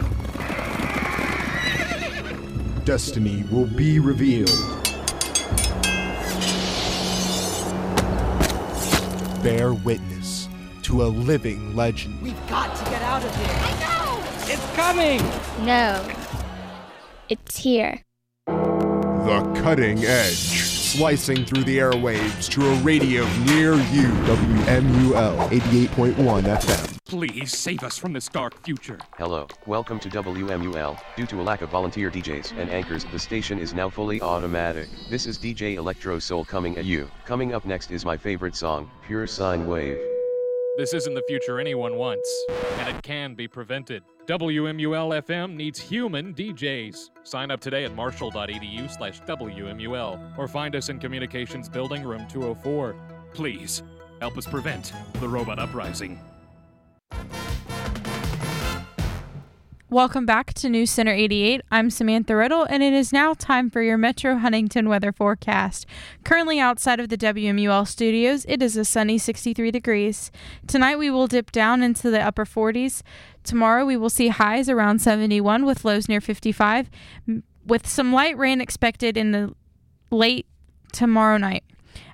Destiny 2.84 3.44
will 3.50 3.64
be 3.64 3.98
revealed. 3.98 4.50
Bear 9.42 9.72
witness 9.72 10.50
to 10.82 11.02
a 11.02 11.08
living 11.08 11.74
legend. 11.74 12.20
We've 12.20 12.46
got 12.46 12.76
to 12.76 12.84
get 12.90 13.00
out 13.00 13.24
of 13.24 13.34
here. 13.34 13.56
I 13.58 13.80
know! 13.80 14.52
It's 14.52 14.76
coming! 14.76 15.22
No. 15.64 16.06
It's 17.30 17.56
here. 17.56 18.02
The 18.48 19.60
cutting 19.62 20.04
edge, 20.04 20.34
slicing 20.34 21.46
through 21.46 21.64
the 21.64 21.78
airwaves 21.78 22.50
to 22.50 22.68
a 22.68 22.74
radio 22.82 23.26
near 23.44 23.76
you. 23.76 24.08
WMUL 24.26 25.48
88.1 25.48 26.42
FM. 26.42 26.97
Please 27.08 27.56
save 27.56 27.84
us 27.84 27.96
from 27.96 28.12
this 28.12 28.28
dark 28.28 28.62
future. 28.62 28.98
Hello, 29.16 29.46
welcome 29.64 29.98
to 29.98 30.10
WMUL. 30.10 31.00
Due 31.16 31.24
to 31.24 31.40
a 31.40 31.42
lack 31.42 31.62
of 31.62 31.70
volunteer 31.70 32.10
DJs 32.10 32.52
and 32.58 32.68
anchors, 32.68 33.06
the 33.06 33.18
station 33.18 33.58
is 33.58 33.72
now 33.72 33.88
fully 33.88 34.20
automatic. 34.20 34.90
This 35.08 35.24
is 35.24 35.38
DJ 35.38 35.76
Electro 35.76 36.18
Soul 36.18 36.44
coming 36.44 36.76
at 36.76 36.84
you. 36.84 37.10
Coming 37.24 37.54
up 37.54 37.64
next 37.64 37.90
is 37.90 38.04
my 38.04 38.14
favorite 38.14 38.54
song, 38.54 38.90
Pure 39.06 39.28
Sine 39.28 39.66
Wave. 39.66 39.96
This 40.76 40.92
isn't 40.92 41.14
the 41.14 41.22
future 41.26 41.58
anyone 41.58 41.96
wants, 41.96 42.30
and 42.76 42.94
it 42.94 43.02
can 43.02 43.34
be 43.34 43.48
prevented. 43.48 44.02
WMUL 44.26 45.22
FM 45.22 45.54
needs 45.54 45.80
human 45.80 46.34
DJs. 46.34 47.08
Sign 47.22 47.50
up 47.50 47.60
today 47.60 47.86
at 47.86 47.94
marshall.edu 47.94 48.94
slash 48.94 49.22
WMUL 49.22 50.36
or 50.36 50.46
find 50.46 50.76
us 50.76 50.90
in 50.90 50.98
Communications 50.98 51.70
Building 51.70 52.04
Room 52.04 52.28
204. 52.28 52.94
Please, 53.32 53.82
help 54.20 54.36
us 54.36 54.46
prevent 54.46 54.92
the 55.20 55.28
robot 55.28 55.58
uprising. 55.58 56.20
Welcome 59.90 60.26
back 60.26 60.52
to 60.52 60.68
News 60.68 60.90
Center 60.90 61.12
88. 61.12 61.62
I'm 61.70 61.88
Samantha 61.88 62.36
Riddle, 62.36 62.64
and 62.64 62.82
it 62.82 62.92
is 62.92 63.10
now 63.10 63.32
time 63.32 63.70
for 63.70 63.80
your 63.80 63.96
Metro 63.96 64.36
Huntington 64.36 64.86
weather 64.86 65.12
forecast. 65.12 65.86
Currently 66.24 66.60
outside 66.60 67.00
of 67.00 67.08
the 67.08 67.16
WMUL 67.16 67.88
studios, 67.88 68.44
it 68.46 68.60
is 68.60 68.76
a 68.76 68.84
sunny 68.84 69.16
63 69.16 69.70
degrees. 69.70 70.30
Tonight 70.66 70.98
we 70.98 71.08
will 71.08 71.26
dip 71.26 71.50
down 71.50 71.82
into 71.82 72.10
the 72.10 72.20
upper 72.20 72.44
40s. 72.44 73.00
Tomorrow 73.44 73.86
we 73.86 73.96
will 73.96 74.10
see 74.10 74.28
highs 74.28 74.68
around 74.68 74.98
71 74.98 75.64
with 75.64 75.86
lows 75.86 76.06
near 76.06 76.20
55, 76.20 76.90
with 77.64 77.86
some 77.86 78.12
light 78.12 78.36
rain 78.36 78.60
expected 78.60 79.16
in 79.16 79.32
the 79.32 79.54
late 80.10 80.44
tomorrow 80.92 81.38
night. 81.38 81.64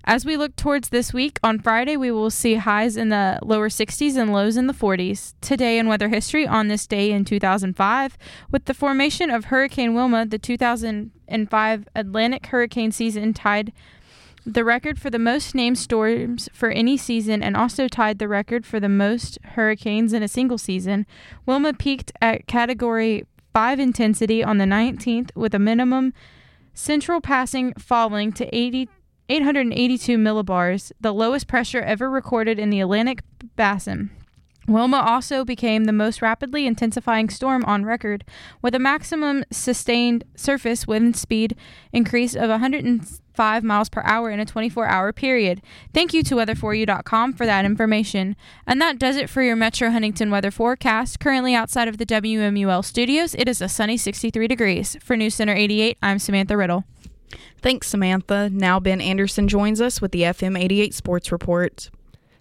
As 0.06 0.26
we 0.26 0.36
look 0.36 0.54
towards 0.54 0.90
this 0.90 1.14
week, 1.14 1.40
on 1.42 1.58
Friday, 1.58 1.96
we 1.96 2.10
will 2.10 2.30
see 2.30 2.56
highs 2.56 2.98
in 2.98 3.08
the 3.08 3.38
lower 3.42 3.70
60s 3.70 4.16
and 4.16 4.34
lows 4.34 4.58
in 4.58 4.66
the 4.66 4.74
40s. 4.74 5.32
Today 5.40 5.78
in 5.78 5.88
weather 5.88 6.10
history, 6.10 6.46
on 6.46 6.68
this 6.68 6.86
day 6.86 7.10
in 7.10 7.24
2005, 7.24 8.18
with 8.50 8.66
the 8.66 8.74
formation 8.74 9.30
of 9.30 9.46
Hurricane 9.46 9.94
Wilma, 9.94 10.26
the 10.26 10.38
2005 10.38 11.88
Atlantic 11.94 12.46
hurricane 12.48 12.92
season 12.92 13.32
tied 13.32 13.72
the 14.44 14.62
record 14.62 14.98
for 14.98 15.08
the 15.08 15.18
most 15.18 15.54
named 15.54 15.78
storms 15.78 16.50
for 16.52 16.68
any 16.68 16.98
season 16.98 17.42
and 17.42 17.56
also 17.56 17.88
tied 17.88 18.18
the 18.18 18.28
record 18.28 18.66
for 18.66 18.78
the 18.78 18.90
most 18.90 19.38
hurricanes 19.54 20.12
in 20.12 20.22
a 20.22 20.28
single 20.28 20.58
season. 20.58 21.06
Wilma 21.46 21.72
peaked 21.72 22.12
at 22.20 22.46
category 22.46 23.26
5 23.54 23.80
intensity 23.80 24.44
on 24.44 24.58
the 24.58 24.66
19th 24.66 25.34
with 25.34 25.54
a 25.54 25.58
minimum 25.58 26.12
central 26.74 27.22
passing 27.22 27.72
falling 27.78 28.32
to 28.32 28.54
80 28.54 28.90
882 29.28 30.18
millibars, 30.18 30.92
the 31.00 31.12
lowest 31.12 31.46
pressure 31.46 31.80
ever 31.80 32.10
recorded 32.10 32.58
in 32.58 32.70
the 32.70 32.80
Atlantic 32.80 33.22
Basin. 33.56 34.10
Wilma 34.66 34.96
also 34.96 35.44
became 35.44 35.84
the 35.84 35.92
most 35.92 36.22
rapidly 36.22 36.66
intensifying 36.66 37.28
storm 37.28 37.64
on 37.66 37.84
record, 37.84 38.24
with 38.62 38.74
a 38.74 38.78
maximum 38.78 39.44
sustained 39.50 40.24
surface 40.34 40.86
wind 40.86 41.16
speed 41.16 41.54
increase 41.92 42.34
of 42.34 42.48
105 42.48 43.62
miles 43.64 43.88
per 43.90 44.00
hour 44.04 44.30
in 44.30 44.40
a 44.40 44.46
24 44.46 44.86
hour 44.86 45.12
period. 45.12 45.60
Thank 45.92 46.14
you 46.14 46.22
to 46.22 46.36
weather4u.com 46.36 47.34
for 47.34 47.44
that 47.44 47.66
information. 47.66 48.36
And 48.66 48.80
that 48.80 48.98
does 48.98 49.16
it 49.16 49.28
for 49.28 49.42
your 49.42 49.56
Metro 49.56 49.90
Huntington 49.90 50.30
weather 50.30 50.50
forecast. 50.50 51.20
Currently 51.20 51.54
outside 51.54 51.88
of 51.88 51.98
the 51.98 52.06
WMUL 52.06 52.84
studios, 52.84 53.34
it 53.34 53.48
is 53.48 53.60
a 53.60 53.68
sunny 53.68 53.98
63 53.98 54.48
degrees. 54.48 54.96
For 55.00 55.14
News 55.14 55.34
Center 55.34 55.54
88, 55.54 55.98
I'm 56.02 56.18
Samantha 56.18 56.56
Riddle. 56.56 56.84
Thanks, 57.60 57.88
Samantha. 57.88 58.50
Now 58.50 58.80
Ben 58.80 59.00
Anderson 59.00 59.48
joins 59.48 59.80
us 59.80 60.00
with 60.00 60.12
the 60.12 60.22
FM 60.22 60.58
88 60.58 60.94
Sports 60.94 61.32
Report. 61.32 61.90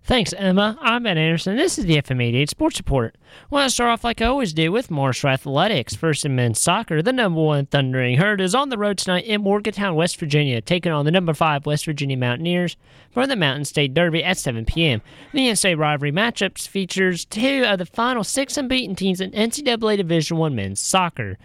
Thanks, 0.06 0.34
Emma. 0.34 0.78
I'm 0.82 1.04
Ben 1.04 1.18
Anderson. 1.18 1.56
This 1.56 1.78
is 1.78 1.86
the 1.86 1.96
FM 1.96 2.22
88 2.22 2.50
Sports 2.50 2.78
Report. 2.78 3.16
I 3.16 3.56
want 3.56 3.70
to 3.70 3.74
start 3.74 3.90
off 3.90 4.04
like 4.04 4.22
I 4.22 4.26
always 4.26 4.52
do 4.52 4.70
with 4.70 4.92
Marshall 4.92 5.30
Athletics. 5.30 5.96
First 5.96 6.26
in 6.26 6.36
men's 6.36 6.60
soccer, 6.60 7.02
the 7.02 7.14
number 7.14 7.40
one 7.40 7.68
Thundering 7.68 8.18
Herd 8.18 8.42
is 8.42 8.54
on 8.54 8.68
the 8.68 8.78
road 8.78 8.98
tonight 8.98 9.24
in 9.24 9.44
Morgantown, 9.44 9.96
West 9.96 10.20
Virginia, 10.20 10.60
taking 10.60 10.92
on 10.92 11.06
the 11.06 11.12
number 11.12 11.34
five 11.34 11.66
West 11.66 11.86
Virginia 11.86 12.18
Mountaineers 12.18 12.76
for 13.12 13.26
the 13.26 13.38
Mountain 13.38 13.64
State 13.64 13.94
Derby 13.94 14.22
at 14.26 14.38
7 14.38 14.66
p.m. 14.66 15.02
The 15.32 15.48
NCAA 15.48 15.78
rivalry 15.78 16.12
matchups 16.12 16.68
features 16.68 17.24
two 17.24 17.64
of 17.66 17.80
the 17.80 17.86
final 17.86 18.26
six 18.26 18.58
unbeaten 18.58 18.98
teams 18.98 19.22
in 19.22 19.32
NCAA 19.32 19.96
Division 19.96 20.36
One 20.36 20.54
men's 20.54 20.82
soccer. 20.82 21.38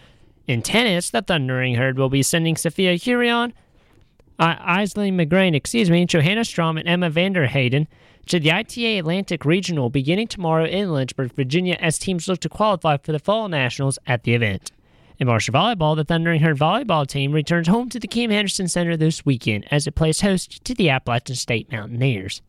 In 0.49 0.63
tennis, 0.63 1.11
the 1.11 1.21
Thundering 1.21 1.75
Herd 1.75 1.99
will 1.99 2.09
be 2.09 2.23
sending 2.23 2.57
Sophia 2.57 2.95
Hurion, 2.95 3.53
uh, 4.39 4.57
Aislinn 4.57 5.13
McGrain, 5.13 5.55
excuse 5.55 5.91
me, 5.91 6.07
Johanna 6.07 6.43
Strom, 6.43 6.79
and 6.79 6.89
Emma 6.89 7.11
Vanderheyden 7.11 7.87
to 8.29 8.41
the 8.41 8.51
ITA 8.51 8.99
Atlantic 8.99 9.45
Regional 9.45 9.91
beginning 9.91 10.27
tomorrow 10.27 10.65
in 10.65 10.91
Lynchburg, 10.91 11.35
Virginia, 11.35 11.77
as 11.81 11.99
teams 11.99 12.29
look 12.29 12.41
to 12.41 12.49
qualify 12.49 12.97
for 12.97 13.13
the 13.13 13.19
Fall 13.19 13.51
Nationals 13.51 13.99
at 14.07 14.23
the 14.23 14.33
event. 14.33 14.73
In 15.19 15.27
Marshall 15.27 15.53
Volleyball, 15.53 15.95
the 15.95 16.05
Thundering 16.05 16.41
Herd 16.41 16.57
volleyball 16.57 17.07
team 17.07 17.33
returns 17.33 17.69
home 17.69 17.91
to 17.91 18.01
the 18.01 18.09
Cam 18.09 18.31
Henderson 18.31 18.69
Center 18.69 18.97
this 18.97 19.27
weekend 19.27 19.67
as 19.71 19.87
it 19.87 19.97
plays 19.97 20.23
host 20.23 20.65
to 20.65 20.75
the 20.75 20.89
Appalachian 20.89 21.37
State 21.37 21.71
Mountaineers. 21.71 22.41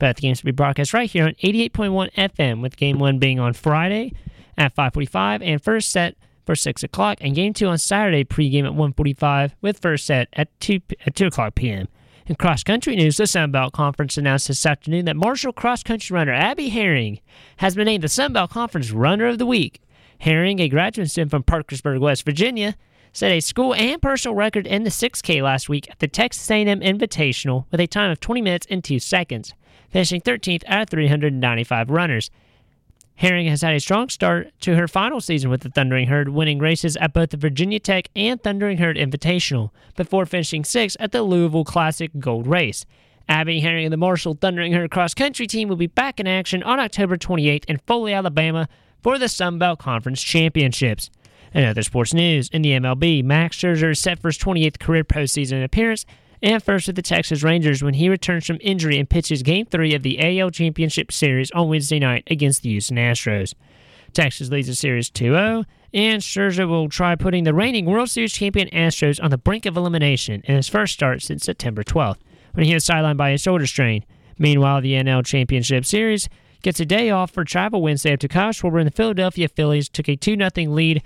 Both 0.00 0.16
games 0.16 0.42
will 0.42 0.48
be 0.48 0.56
broadcast 0.56 0.92
right 0.92 1.08
here 1.08 1.26
on 1.26 1.34
88.1 1.34 2.12
FM, 2.14 2.62
with 2.62 2.76
Game 2.76 2.98
1 2.98 3.20
being 3.20 3.38
on 3.38 3.52
Friday 3.52 4.12
at 4.58 4.74
545 4.74 5.40
and 5.42 5.62
first 5.62 5.92
set 5.92 6.16
for 6.44 6.54
6 6.54 6.82
o'clock, 6.82 7.18
and 7.20 7.34
Game 7.34 7.52
2 7.52 7.66
on 7.66 7.78
Saturday 7.78 8.24
pregame 8.24 8.64
at 8.64 8.74
1:45 8.74 9.52
with 9.60 9.78
first 9.78 10.06
set 10.06 10.28
at 10.32 10.48
2, 10.60 10.80
at 11.06 11.14
2 11.14 11.26
o'clock 11.26 11.54
p.m. 11.54 11.88
In 12.26 12.36
cross 12.36 12.62
country 12.62 12.96
news, 12.96 13.18
the 13.18 13.26
Sun 13.26 13.50
Belt 13.50 13.74
Conference 13.74 14.16
announced 14.16 14.48
this 14.48 14.64
afternoon 14.64 15.04
that 15.04 15.16
Marshall 15.16 15.52
cross 15.52 15.82
country 15.82 16.14
runner 16.14 16.32
Abby 16.32 16.70
Herring 16.70 17.20
has 17.58 17.74
been 17.74 17.84
named 17.84 18.02
the 18.02 18.08
Sun 18.08 18.32
Belt 18.32 18.50
Conference 18.50 18.90
Runner 18.90 19.26
of 19.26 19.38
the 19.38 19.44
Week. 19.44 19.82
Herring, 20.20 20.58
a 20.58 20.68
graduate 20.68 21.10
student 21.10 21.30
from 21.30 21.42
Parkersburg, 21.42 22.00
West 22.00 22.24
Virginia, 22.24 22.76
set 23.12 23.30
a 23.30 23.40
school 23.40 23.74
and 23.74 24.00
personal 24.00 24.34
record 24.34 24.66
in 24.66 24.84
the 24.84 24.90
6K 24.90 25.42
last 25.42 25.68
week 25.68 25.90
at 25.90 25.98
the 25.98 26.08
Texas 26.08 26.50
A&M 26.50 26.80
Invitational 26.80 27.66
with 27.70 27.80
a 27.80 27.86
time 27.86 28.10
of 28.10 28.20
20 28.20 28.40
minutes 28.40 28.66
and 28.70 28.82
2 28.82 28.98
seconds, 28.98 29.52
finishing 29.90 30.22
13th 30.22 30.64
out 30.66 30.82
of 30.82 30.88
395 30.88 31.90
runners. 31.90 32.30
Herring 33.16 33.46
has 33.46 33.62
had 33.62 33.74
a 33.74 33.80
strong 33.80 34.08
start 34.08 34.52
to 34.60 34.74
her 34.74 34.88
final 34.88 35.20
season 35.20 35.48
with 35.48 35.60
the 35.60 35.68
Thundering 35.68 36.08
Herd, 36.08 36.30
winning 36.30 36.58
races 36.58 36.96
at 36.96 37.12
both 37.12 37.30
the 37.30 37.36
Virginia 37.36 37.78
Tech 37.78 38.08
and 38.16 38.42
Thundering 38.42 38.78
Herd 38.78 38.96
Invitational, 38.96 39.70
before 39.96 40.26
finishing 40.26 40.64
sixth 40.64 40.96
at 40.98 41.12
the 41.12 41.22
Louisville 41.22 41.64
Classic 41.64 42.10
Gold 42.18 42.46
Race. 42.46 42.84
Abby 43.28 43.60
Herring 43.60 43.86
and 43.86 43.92
the 43.92 43.96
Marshall 43.96 44.36
Thundering 44.38 44.72
Herd 44.72 44.90
cross 44.90 45.14
country 45.14 45.46
team 45.46 45.68
will 45.68 45.76
be 45.76 45.86
back 45.86 46.18
in 46.18 46.26
action 46.26 46.62
on 46.64 46.80
October 46.80 47.16
28th 47.16 47.64
in 47.66 47.78
Foley, 47.86 48.12
Alabama 48.12 48.68
for 49.02 49.16
the 49.18 49.28
Sun 49.28 49.58
Belt 49.58 49.78
Conference 49.78 50.20
Championships. 50.20 51.08
In 51.54 51.64
other 51.64 51.82
sports 51.82 52.12
news, 52.12 52.48
in 52.48 52.62
the 52.62 52.70
MLB, 52.70 53.22
Max 53.22 53.56
Scherzer 53.56 53.92
is 53.92 54.00
set 54.00 54.20
for 54.20 54.28
his 54.28 54.38
28th 54.38 54.80
career 54.80 55.04
postseason 55.04 55.62
appearance 55.62 56.04
and 56.44 56.62
first 56.62 56.86
with 56.86 56.94
the 56.94 57.02
Texas 57.02 57.42
Rangers 57.42 57.82
when 57.82 57.94
he 57.94 58.10
returns 58.10 58.46
from 58.46 58.58
injury 58.60 58.98
and 58.98 59.08
pitches 59.08 59.42
Game 59.42 59.64
3 59.64 59.94
of 59.94 60.02
the 60.02 60.40
AL 60.40 60.50
Championship 60.50 61.10
Series 61.10 61.50
on 61.52 61.70
Wednesday 61.70 61.98
night 61.98 62.24
against 62.26 62.62
the 62.62 62.68
Houston 62.68 62.98
Astros. 62.98 63.54
Texas 64.12 64.50
leads 64.50 64.68
the 64.68 64.74
series 64.74 65.08
2 65.08 65.32
0, 65.32 65.64
and 65.94 66.20
Scherzer 66.20 66.68
will 66.68 66.90
try 66.90 67.16
putting 67.16 67.44
the 67.44 67.54
reigning 67.54 67.86
World 67.86 68.10
Series 68.10 68.34
champion 68.34 68.68
Astros 68.68 69.22
on 69.24 69.30
the 69.30 69.38
brink 69.38 69.64
of 69.64 69.74
elimination 69.74 70.42
in 70.44 70.56
his 70.56 70.68
first 70.68 70.92
start 70.92 71.22
since 71.22 71.44
September 71.44 71.82
12th, 71.82 72.18
when 72.52 72.66
he 72.66 72.74
was 72.74 72.84
sidelined 72.84 73.16
by 73.16 73.30
a 73.30 73.38
shoulder 73.38 73.66
strain. 73.66 74.04
Meanwhile, 74.38 74.82
the 74.82 74.92
NL 74.92 75.24
Championship 75.24 75.86
Series 75.86 76.28
gets 76.60 76.78
a 76.78 76.84
day 76.84 77.08
off 77.08 77.30
for 77.30 77.44
travel 77.44 77.80
Wednesday 77.80 78.12
after 78.12 78.28
Kyle 78.28 78.50
Schwarber 78.50 78.80
and 78.80 78.86
the 78.86 78.94
Philadelphia 78.94 79.48
Phillies 79.48 79.88
took 79.88 80.10
a 80.10 80.16
2 80.16 80.36
0 80.36 80.70
lead 80.70 81.02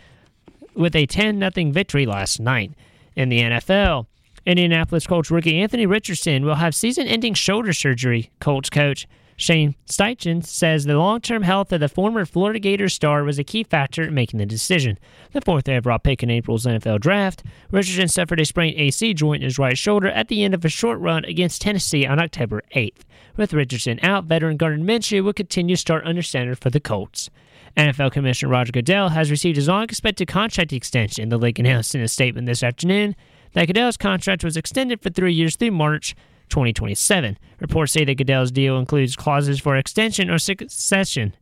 with 0.74 0.96
a 0.96 1.06
10 1.06 1.38
0 1.38 1.70
victory 1.70 2.06
last 2.06 2.40
night. 2.40 2.72
In 3.14 3.28
the 3.28 3.40
NFL, 3.40 4.06
Indianapolis 4.48 5.06
Colts 5.06 5.30
rookie 5.30 5.60
Anthony 5.60 5.84
Richardson 5.84 6.44
will 6.44 6.54
have 6.54 6.74
season 6.74 7.06
ending 7.06 7.34
shoulder 7.34 7.74
surgery, 7.74 8.30
Colts 8.40 8.70
coach 8.70 9.06
Shane 9.36 9.76
Steichen 9.86 10.44
says 10.44 10.84
the 10.84 10.98
long 10.98 11.20
term 11.20 11.42
health 11.42 11.72
of 11.72 11.78
the 11.78 11.88
former 11.88 12.24
Florida 12.24 12.58
Gators 12.58 12.92
star 12.92 13.22
was 13.22 13.38
a 13.38 13.44
key 13.44 13.62
factor 13.62 14.02
in 14.02 14.12
making 14.12 14.38
the 14.38 14.46
decision. 14.46 14.98
The 15.32 15.40
fourth 15.40 15.68
overall 15.68 16.00
pick 16.00 16.24
in 16.24 16.30
April's 16.30 16.66
NFL 16.66 17.00
draft, 17.00 17.44
Richardson 17.70 18.08
suffered 18.08 18.40
a 18.40 18.44
sprained 18.44 18.80
AC 18.80 19.14
joint 19.14 19.42
in 19.42 19.46
his 19.46 19.58
right 19.58 19.78
shoulder 19.78 20.08
at 20.08 20.26
the 20.26 20.42
end 20.42 20.54
of 20.54 20.64
a 20.64 20.68
short 20.68 20.98
run 20.98 21.24
against 21.24 21.62
Tennessee 21.62 22.04
on 22.04 22.18
October 22.18 22.62
8th. 22.74 23.02
With 23.36 23.54
Richardson 23.54 24.00
out, 24.02 24.24
veteran 24.24 24.56
Gardner 24.56 24.84
Minshew 24.84 25.22
will 25.22 25.32
continue 25.32 25.76
to 25.76 25.80
start 25.80 26.04
under 26.04 26.22
center 26.22 26.56
for 26.56 26.70
the 26.70 26.80
Colts. 26.80 27.30
NFL 27.76 28.10
Commissioner 28.10 28.50
Roger 28.50 28.72
Goodell 28.72 29.10
has 29.10 29.30
received 29.30 29.54
his 29.54 29.68
long 29.68 29.84
expected 29.84 30.26
contract 30.26 30.72
extension, 30.72 31.28
the 31.28 31.38
league 31.38 31.60
announced 31.60 31.94
in 31.94 32.00
a 32.00 32.08
statement 32.08 32.48
this 32.48 32.64
afternoon. 32.64 33.14
That 33.52 33.66
Goodell's 33.66 33.96
contract 33.96 34.44
was 34.44 34.56
extended 34.56 35.02
for 35.02 35.10
three 35.10 35.32
years 35.32 35.56
through 35.56 35.72
March 35.72 36.14
2027. 36.50 37.38
Reports 37.60 37.92
say 37.92 38.04
that 38.04 38.16
Goodell's 38.16 38.50
deal 38.50 38.78
includes 38.78 39.16
clauses 39.16 39.60
for 39.60 39.76
extension 39.76 40.30
or 40.30 40.38
succession. 40.38 41.34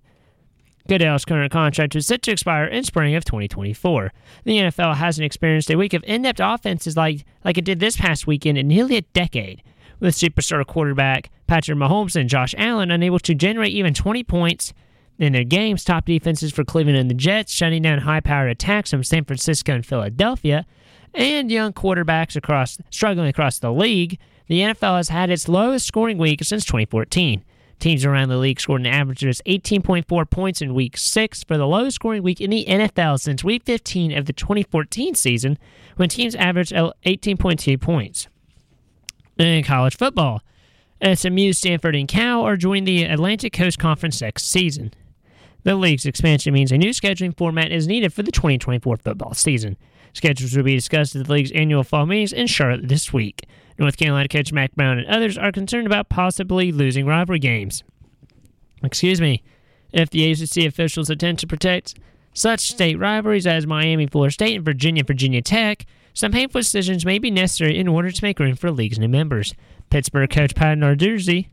Goodell's 0.88 1.24
current 1.24 1.52
contract 1.52 1.96
is 1.96 2.06
set 2.06 2.22
to 2.22 2.30
expire 2.30 2.64
in 2.64 2.84
spring 2.84 3.14
of 3.16 3.24
2024. 3.24 4.12
The 4.44 4.58
NFL 4.58 4.96
hasn't 4.96 5.24
experienced 5.24 5.70
a 5.70 5.76
week 5.76 5.94
of 5.94 6.04
in-depth 6.06 6.40
offenses 6.40 6.96
like, 6.96 7.24
like 7.44 7.58
it 7.58 7.64
did 7.64 7.80
this 7.80 7.96
past 7.96 8.26
weekend 8.26 8.56
in 8.56 8.68
nearly 8.68 8.96
a 8.96 9.02
decade, 9.02 9.62
with 9.98 10.14
superstar 10.14 10.64
quarterback 10.64 11.30
Patrick 11.46 11.78
Mahomes 11.78 12.14
and 12.14 12.28
Josh 12.28 12.54
Allen 12.56 12.90
unable 12.90 13.18
to 13.20 13.34
generate 13.34 13.72
even 13.72 13.94
20 13.94 14.22
points 14.24 14.72
in 15.18 15.32
their 15.32 15.44
games. 15.44 15.82
Top 15.82 16.04
defenses 16.04 16.52
for 16.52 16.64
Cleveland 16.64 16.98
and 16.98 17.10
the 17.10 17.14
Jets 17.14 17.52
shutting 17.52 17.82
down 17.82 18.00
high-powered 18.00 18.50
attacks 18.50 18.90
from 18.90 19.02
San 19.02 19.24
Francisco 19.24 19.74
and 19.74 19.84
Philadelphia, 19.84 20.66
and 21.16 21.50
young 21.50 21.72
quarterbacks 21.72 22.36
across 22.36 22.78
struggling 22.90 23.28
across 23.28 23.58
the 23.58 23.72
league 23.72 24.18
the 24.48 24.60
NFL 24.60 24.96
has 24.96 25.08
had 25.08 25.30
its 25.30 25.48
lowest 25.48 25.86
scoring 25.86 26.18
week 26.18 26.42
since 26.44 26.64
2014. 26.64 27.44
Teams 27.78 28.04
around 28.04 28.28
the 28.28 28.38
league 28.38 28.60
scored 28.60 28.80
an 28.80 28.86
average 28.86 29.22
of 29.24 29.34
18.4 29.44 30.30
points 30.30 30.62
in 30.62 30.74
week 30.74 30.96
6 30.96 31.44
for 31.44 31.58
the 31.58 31.66
lowest 31.66 31.96
scoring 31.96 32.22
week 32.22 32.40
in 32.40 32.50
the 32.50 32.64
NFL 32.66 33.20
since 33.20 33.44
week 33.44 33.64
15 33.64 34.16
of 34.16 34.26
the 34.26 34.32
2014 34.32 35.14
season, 35.14 35.58
when 35.96 36.08
teams 36.08 36.34
averaged 36.36 36.72
18.2 36.72 37.80
points. 37.80 38.28
In 39.36 39.62
college 39.64 39.96
football, 39.96 40.40
SMU, 41.02 41.52
Stanford, 41.52 41.94
and 41.94 42.08
Cal 42.08 42.42
are 42.42 42.56
joining 42.56 42.84
the 42.84 43.02
Atlantic 43.02 43.52
Coast 43.52 43.78
Conference 43.78 44.22
next 44.22 44.44
season. 44.48 44.94
The 45.64 45.74
league's 45.74 46.06
expansion 46.06 46.54
means 46.54 46.72
a 46.72 46.78
new 46.78 46.90
scheduling 46.90 47.36
format 47.36 47.72
is 47.72 47.86
needed 47.86 48.14
for 48.14 48.22
the 48.22 48.32
2024 48.32 48.96
football 48.98 49.34
season. 49.34 49.76
Schedules 50.16 50.56
will 50.56 50.64
be 50.64 50.74
discussed 50.74 51.14
at 51.14 51.26
the 51.26 51.30
league's 51.30 51.52
annual 51.52 51.84
fall 51.84 52.06
meetings 52.06 52.32
in 52.32 52.46
Charlotte 52.46 52.88
this 52.88 53.12
week. 53.12 53.46
North 53.78 53.98
Carolina 53.98 54.28
coach 54.28 54.50
Mack 54.50 54.74
Brown 54.74 54.96
and 54.96 55.06
others 55.08 55.36
are 55.36 55.52
concerned 55.52 55.86
about 55.86 56.08
possibly 56.08 56.72
losing 56.72 57.04
rivalry 57.04 57.38
games. 57.38 57.84
Excuse 58.82 59.20
me. 59.20 59.42
If 59.92 60.08
the 60.08 60.30
ACC 60.30 60.66
officials 60.66 61.10
attempt 61.10 61.42
to 61.42 61.46
protect 61.46 61.98
such 62.32 62.60
state 62.60 62.98
rivalries 62.98 63.46
as 63.46 63.66
Miami, 63.66 64.06
Florida 64.06 64.32
State, 64.32 64.56
and 64.56 64.64
Virginia, 64.64 65.04
Virginia 65.04 65.42
Tech, 65.42 65.84
some 66.14 66.32
painful 66.32 66.62
decisions 66.62 67.04
may 67.04 67.18
be 67.18 67.30
necessary 67.30 67.76
in 67.76 67.86
order 67.86 68.10
to 68.10 68.24
make 68.24 68.38
room 68.38 68.56
for 68.56 68.70
league's 68.70 68.98
new 68.98 69.08
members. 69.08 69.52
Pittsburgh 69.90 70.30
coach 70.30 70.54
Pat 70.54 70.78
Narduzzi 70.78 71.48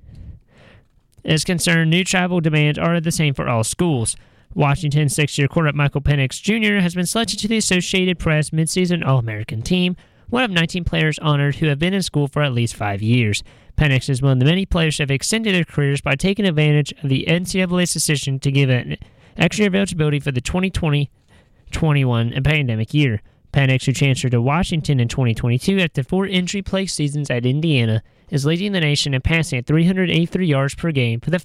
is 1.26 1.43
concerned 1.43 1.89
new 1.89 2.06
travel 2.06 2.39
demands 2.39 2.80
are 2.80 3.02
the 3.02 3.12
same 3.12 3.34
for 3.34 3.49
all 3.49 3.65
schools. 3.65 4.15
Washington 4.55 5.09
six-year 5.09 5.47
quarterback 5.47 5.75
Michael 5.75 6.01
Penix 6.01 6.41
Jr. 6.41 6.81
has 6.81 6.95
been 6.95 7.05
selected 7.05 7.39
to 7.39 7.47
the 7.47 7.57
Associated 7.57 8.19
Press 8.19 8.51
midseason 8.51 9.05
All-American 9.05 9.61
team, 9.61 9.95
one 10.29 10.43
of 10.43 10.51
19 10.51 10.83
players 10.83 11.19
honored 11.19 11.55
who 11.55 11.67
have 11.67 11.79
been 11.79 11.93
in 11.93 12.01
school 12.01 12.27
for 12.27 12.41
at 12.41 12.53
least 12.53 12.75
five 12.75 13.01
years. 13.01 13.43
Penix 13.77 14.09
is 14.09 14.21
one 14.21 14.33
of 14.33 14.39
the 14.39 14.45
many 14.45 14.65
players 14.65 14.97
who 14.97 15.03
have 15.03 15.11
extended 15.11 15.55
their 15.55 15.63
careers 15.63 16.01
by 16.01 16.15
taking 16.15 16.45
advantage 16.45 16.91
of 17.03 17.09
the 17.09 17.25
NCAA's 17.27 17.93
decision 17.93 18.39
to 18.39 18.51
give 18.51 18.69
an 18.69 18.97
extra 19.37 19.65
eligibility 19.65 20.19
for 20.19 20.31
the 20.31 20.41
2020-21 20.41 22.43
pandemic 22.43 22.93
year. 22.93 23.21
Penix, 23.51 23.85
who 23.85 23.93
transferred 23.93 24.31
to 24.31 24.41
Washington 24.41 24.99
in 24.99 25.07
2022 25.07 25.79
after 25.79 26.03
four 26.03 26.25
injury-plagued 26.25 26.89
seasons 26.89 27.29
at 27.29 27.45
Indiana, 27.45 28.01
is 28.29 28.45
leading 28.45 28.71
the 28.71 28.79
nation 28.79 29.13
in 29.13 29.21
passing 29.21 29.59
at 29.59 29.67
383 29.67 30.47
yards 30.47 30.73
per 30.73 30.91
game 30.91 31.19
for 31.19 31.29
the 31.29 31.37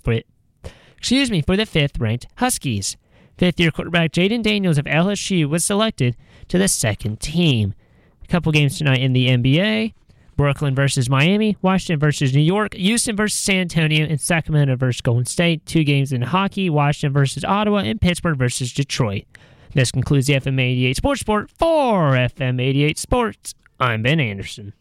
excuse 0.98 1.30
me, 1.30 1.40
for 1.40 1.56
the 1.56 1.66
fifth-ranked 1.66 2.26
Huskies. 2.36 2.96
Fifth-year 3.38 3.70
quarterback 3.70 4.10
Jayden 4.12 4.42
Daniels 4.42 4.78
of 4.78 4.84
LSU 4.86 5.48
was 5.48 5.64
selected 5.64 6.16
to 6.48 6.58
the 6.58 6.68
second 6.68 7.20
team 7.20 7.74
A 8.24 8.26
couple 8.26 8.50
games 8.52 8.76
tonight 8.76 9.00
in 9.00 9.12
the 9.12 9.28
NBA. 9.28 9.94
Brooklyn 10.36 10.74
versus 10.74 11.10
Miami, 11.10 11.56
Washington 11.62 11.98
versus 11.98 12.32
New 12.32 12.40
York, 12.42 12.74
Houston 12.74 13.16
versus 13.16 13.38
San 13.40 13.62
Antonio, 13.62 14.06
and 14.06 14.20
Sacramento 14.20 14.76
versus 14.76 15.00
Golden 15.00 15.24
State. 15.24 15.66
Two 15.66 15.82
games 15.82 16.12
in 16.12 16.22
hockey, 16.22 16.70
Washington 16.70 17.12
versus 17.12 17.44
Ottawa, 17.44 17.78
and 17.78 18.00
Pittsburgh 18.00 18.38
versus 18.38 18.72
Detroit. 18.72 19.24
This 19.74 19.90
concludes 19.90 20.28
the 20.28 20.34
FM 20.34 20.60
88 20.60 20.96
Sports 20.96 21.22
Report 21.22 21.50
for 21.50 22.12
FM 22.12 22.60
88 22.60 22.98
Sports. 22.98 23.54
I'm 23.80 24.02
Ben 24.02 24.20
Anderson. 24.20 24.74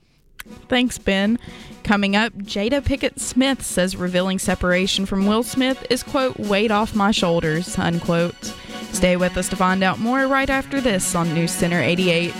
Thanks, 0.69 0.97
Ben. 0.97 1.39
Coming 1.83 2.15
up, 2.15 2.33
Jada 2.33 2.81
Pinkett 2.81 3.19
Smith 3.19 3.63
says 3.63 3.95
revealing 3.95 4.39
separation 4.39 5.05
from 5.05 5.25
Will 5.25 5.43
Smith 5.43 5.85
is, 5.89 6.03
quote, 6.03 6.37
weight 6.37 6.71
off 6.71 6.93
my 6.93 7.11
shoulders, 7.11 7.77
unquote. 7.79 8.53
Stay 8.91 9.15
with 9.15 9.37
us 9.37 9.47
to 9.49 9.55
find 9.55 9.83
out 9.83 9.99
more 9.99 10.27
right 10.27 10.49
after 10.49 10.81
this 10.81 11.15
on 11.15 11.33
News 11.33 11.51
Center 11.51 11.79
88. 11.81 12.33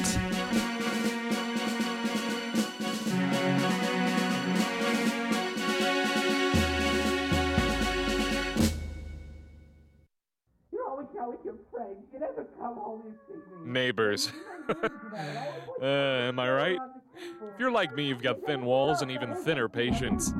Neighbors. 13.64 14.32
uh, 14.70 15.86
am 15.86 16.40
I 16.40 16.52
right? 16.52 16.80
If 17.53 17.60
you're 17.60 17.71
like 17.71 17.95
me, 17.95 18.08
you've 18.08 18.21
got 18.21 18.45
thin 18.45 18.65
walls 18.65 19.01
and 19.01 19.12
even 19.12 19.36
thinner 19.36 19.67
patience. 19.67 20.34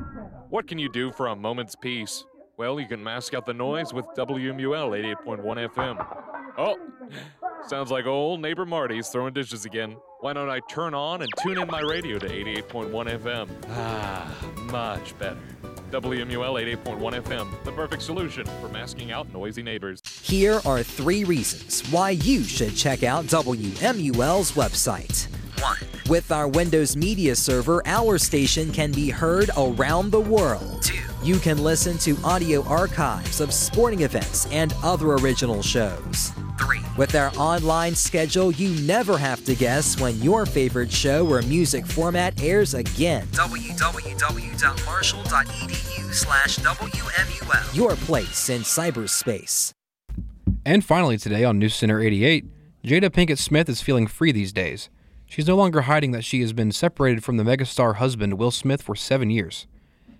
What 0.50 0.66
can 0.66 0.78
you 0.78 0.90
do 0.90 1.12
for 1.12 1.28
a 1.28 1.36
moment's 1.36 1.74
peace? 1.74 2.24
Well, 2.56 2.80
you 2.80 2.86
can 2.88 3.02
mask 3.02 3.34
out 3.34 3.46
the 3.46 3.54
noise 3.54 3.92
with 3.92 4.06
WMUL 4.16 5.16
88.1 5.24 5.68
FM. 5.68 6.24
Oh, 6.58 6.76
sounds 7.68 7.90
like 7.90 8.06
old 8.06 8.40
neighbor 8.40 8.66
Marty's 8.66 9.08
throwing 9.08 9.32
dishes 9.32 9.64
again. 9.64 9.96
Why 10.20 10.32
don't 10.32 10.50
I 10.50 10.58
turn 10.68 10.92
on 10.92 11.22
and 11.22 11.30
tune 11.40 11.58
in 11.58 11.68
my 11.68 11.80
radio 11.80 12.18
to 12.18 12.26
88.1 12.26 12.90
FM? 13.20 13.48
Ah, 13.68 14.34
much 14.72 15.16
better. 15.20 15.38
WMUL 15.92 16.76
88.1 16.84 17.22
FM, 17.22 17.64
the 17.64 17.72
perfect 17.72 18.02
solution 18.02 18.44
for 18.60 18.68
masking 18.68 19.12
out 19.12 19.32
noisy 19.32 19.62
neighbors. 19.62 20.02
Here 20.22 20.60
are 20.66 20.82
three 20.82 21.24
reasons 21.24 21.88
why 21.92 22.10
you 22.10 22.42
should 22.42 22.76
check 22.76 23.04
out 23.04 23.24
WMUL's 23.26 24.52
website. 24.52 25.28
1. 25.60 25.76
With 26.08 26.32
our 26.32 26.48
Windows 26.48 26.96
Media 26.96 27.36
Server, 27.36 27.82
our 27.86 28.18
station 28.18 28.72
can 28.72 28.90
be 28.92 29.10
heard 29.10 29.50
around 29.56 30.10
the 30.10 30.20
world. 30.20 30.82
2. 30.82 30.96
You 31.22 31.38
can 31.38 31.62
listen 31.62 31.98
to 31.98 32.16
audio 32.24 32.64
archives 32.64 33.40
of 33.40 33.52
sporting 33.52 34.00
events 34.02 34.46
and 34.52 34.74
other 34.82 35.12
original 35.14 35.62
shows. 35.62 36.32
3. 36.58 36.80
With 36.96 37.14
our 37.14 37.30
online 37.36 37.94
schedule, 37.94 38.50
you 38.52 38.70
never 38.86 39.16
have 39.18 39.44
to 39.44 39.54
guess 39.54 40.00
when 40.00 40.18
your 40.20 40.46
favorite 40.46 40.90
show 40.92 41.26
or 41.26 41.42
music 41.42 41.86
format 41.86 42.42
airs 42.42 42.74
again. 42.74 43.26
www.marshall.edu 43.28 46.14
slash 46.14 46.58
WMUL. 46.58 47.76
Your 47.76 47.94
place 47.96 48.48
in 48.48 48.62
cyberspace. 48.62 49.72
And 50.64 50.84
finally 50.84 51.18
today 51.18 51.44
on 51.44 51.58
News 51.58 51.74
Center 51.74 52.00
88, 52.00 52.46
Jada 52.84 53.10
Pinkett 53.10 53.38
Smith 53.38 53.68
is 53.68 53.82
feeling 53.82 54.06
free 54.06 54.32
these 54.32 54.52
days. 54.52 54.88
She's 55.28 55.46
no 55.46 55.56
longer 55.56 55.82
hiding 55.82 56.12
that 56.12 56.24
she 56.24 56.40
has 56.40 56.52
been 56.52 56.72
separated 56.72 57.22
from 57.22 57.36
the 57.36 57.44
megastar 57.44 57.96
husband 57.96 58.38
Will 58.38 58.50
Smith 58.50 58.80
for 58.80 58.96
seven 58.96 59.28
years. 59.28 59.66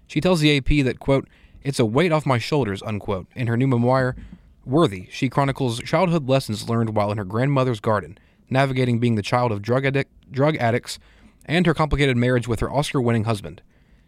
She 0.07 0.21
tells 0.21 0.41
the 0.41 0.57
AP 0.57 0.85
that, 0.85 1.01
quote, 1.01 1.27
it's 1.63 1.79
a 1.79 1.87
weight 1.87 2.13
off 2.13 2.27
my 2.27 2.39
shoulders, 2.39 2.83
unquote, 2.83 3.27
in 3.35 3.47
her 3.47 3.57
new 3.57 3.67
memoir, 3.67 4.15
Worthy, 4.67 5.09
she 5.11 5.31
chronicles 5.31 5.81
childhood 5.81 6.29
lessons 6.29 6.69
learned 6.69 6.95
while 6.95 7.11
in 7.11 7.17
her 7.17 7.25
grandmother's 7.25 7.81
garden, 7.81 8.19
navigating 8.51 8.99
being 8.99 9.15
the 9.15 9.23
child 9.23 9.51
of 9.51 9.63
drug, 9.63 9.85
addic- 9.85 10.05
drug 10.31 10.57
addicts 10.57 10.99
and 11.47 11.65
her 11.65 11.73
complicated 11.73 12.19
marriage 12.19 12.47
with 12.47 12.61
her 12.61 12.71
Oscar 12.71 13.01
winning 13.01 13.25
husband. 13.25 13.63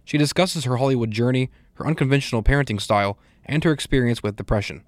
She 0.05 0.19
discusses 0.19 0.65
her 0.65 0.77
Hollywood 0.77 1.11
journey, 1.11 1.51
her 1.75 1.87
unconventional 1.87 2.43
parenting 2.43 2.79
style, 2.79 3.19
and 3.47 3.65
her 3.65 3.73
experience 3.73 4.23
with 4.23 4.37
depression. 4.37 4.83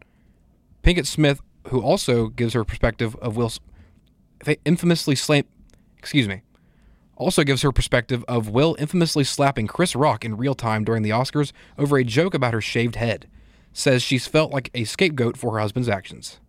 Pinkett 0.82 1.06
Smith, 1.06 1.40
who 1.68 1.80
also 1.80 2.28
gives 2.28 2.52
her 2.52 2.64
perspective 2.64 3.16
of 3.16 3.38
Will's 3.38 3.58
infamously 4.66 5.14
slam- 5.14 5.46
excuse 6.02 6.26
me, 6.26 6.42
also 7.16 7.44
gives 7.44 7.62
her 7.62 7.70
perspective 7.70 8.24
of 8.26 8.48
Will 8.48 8.74
infamously 8.76 9.22
slapping 9.22 9.68
Chris 9.68 9.94
Rock 9.94 10.24
in 10.24 10.36
real 10.36 10.56
time 10.56 10.82
during 10.82 11.04
the 11.04 11.10
Oscars 11.10 11.52
over 11.78 11.96
a 11.96 12.02
joke 12.02 12.34
about 12.34 12.52
her 12.52 12.60
shaved 12.60 12.96
head 12.96 13.28
says 13.72 14.02
she's 14.02 14.26
felt 14.26 14.50
like 14.50 14.68
a 14.74 14.82
scapegoat 14.82 15.36
for 15.36 15.52
her 15.52 15.60
husband's 15.60 15.88
actions. 15.88 16.40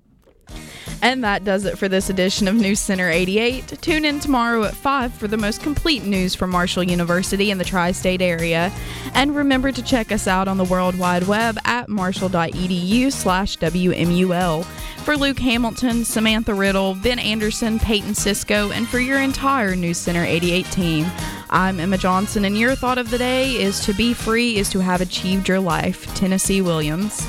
And 1.01 1.21
that 1.25 1.43
does 1.43 1.65
it 1.65 1.77
for 1.77 1.89
this 1.89 2.09
edition 2.09 2.47
of 2.47 2.55
News 2.55 2.79
Center 2.79 3.09
88. 3.09 3.67
Tune 3.81 4.05
in 4.05 4.21
tomorrow 4.21 4.63
at 4.63 4.73
5 4.73 5.13
for 5.13 5.27
the 5.27 5.35
most 5.35 5.61
complete 5.61 6.05
news 6.05 6.33
from 6.33 6.49
Marshall 6.49 6.83
University 6.83 7.51
in 7.51 7.57
the 7.57 7.65
tri 7.65 7.91
state 7.91 8.21
area. 8.21 8.71
And 9.13 9.35
remember 9.35 9.73
to 9.73 9.83
check 9.83 10.13
us 10.13 10.27
out 10.27 10.47
on 10.47 10.57
the 10.57 10.63
World 10.63 10.97
Wide 10.97 11.27
Web 11.27 11.57
at 11.65 11.89
marshall.edu 11.89 13.11
slash 13.11 13.57
WMUL. 13.57 14.65
For 15.03 15.17
Luke 15.17 15.39
Hamilton, 15.39 16.05
Samantha 16.05 16.53
Riddle, 16.53 16.95
Ben 16.95 17.19
Anderson, 17.19 17.79
Peyton 17.79 18.15
Cisco, 18.15 18.71
and 18.71 18.87
for 18.87 18.99
your 18.99 19.19
entire 19.19 19.75
News 19.75 19.97
Center 19.97 20.23
88 20.23 20.65
team, 20.67 21.05
I'm 21.49 21.81
Emma 21.81 21.97
Johnson, 21.97 22.45
and 22.45 22.57
your 22.57 22.75
thought 22.75 22.97
of 22.97 23.09
the 23.09 23.17
day 23.17 23.51
is 23.61 23.81
to 23.81 23.93
be 23.93 24.13
free 24.13 24.55
is 24.55 24.69
to 24.69 24.79
have 24.79 25.01
achieved 25.01 25.49
your 25.49 25.59
life. 25.59 26.07
Tennessee 26.15 26.61
Williams. 26.61 27.27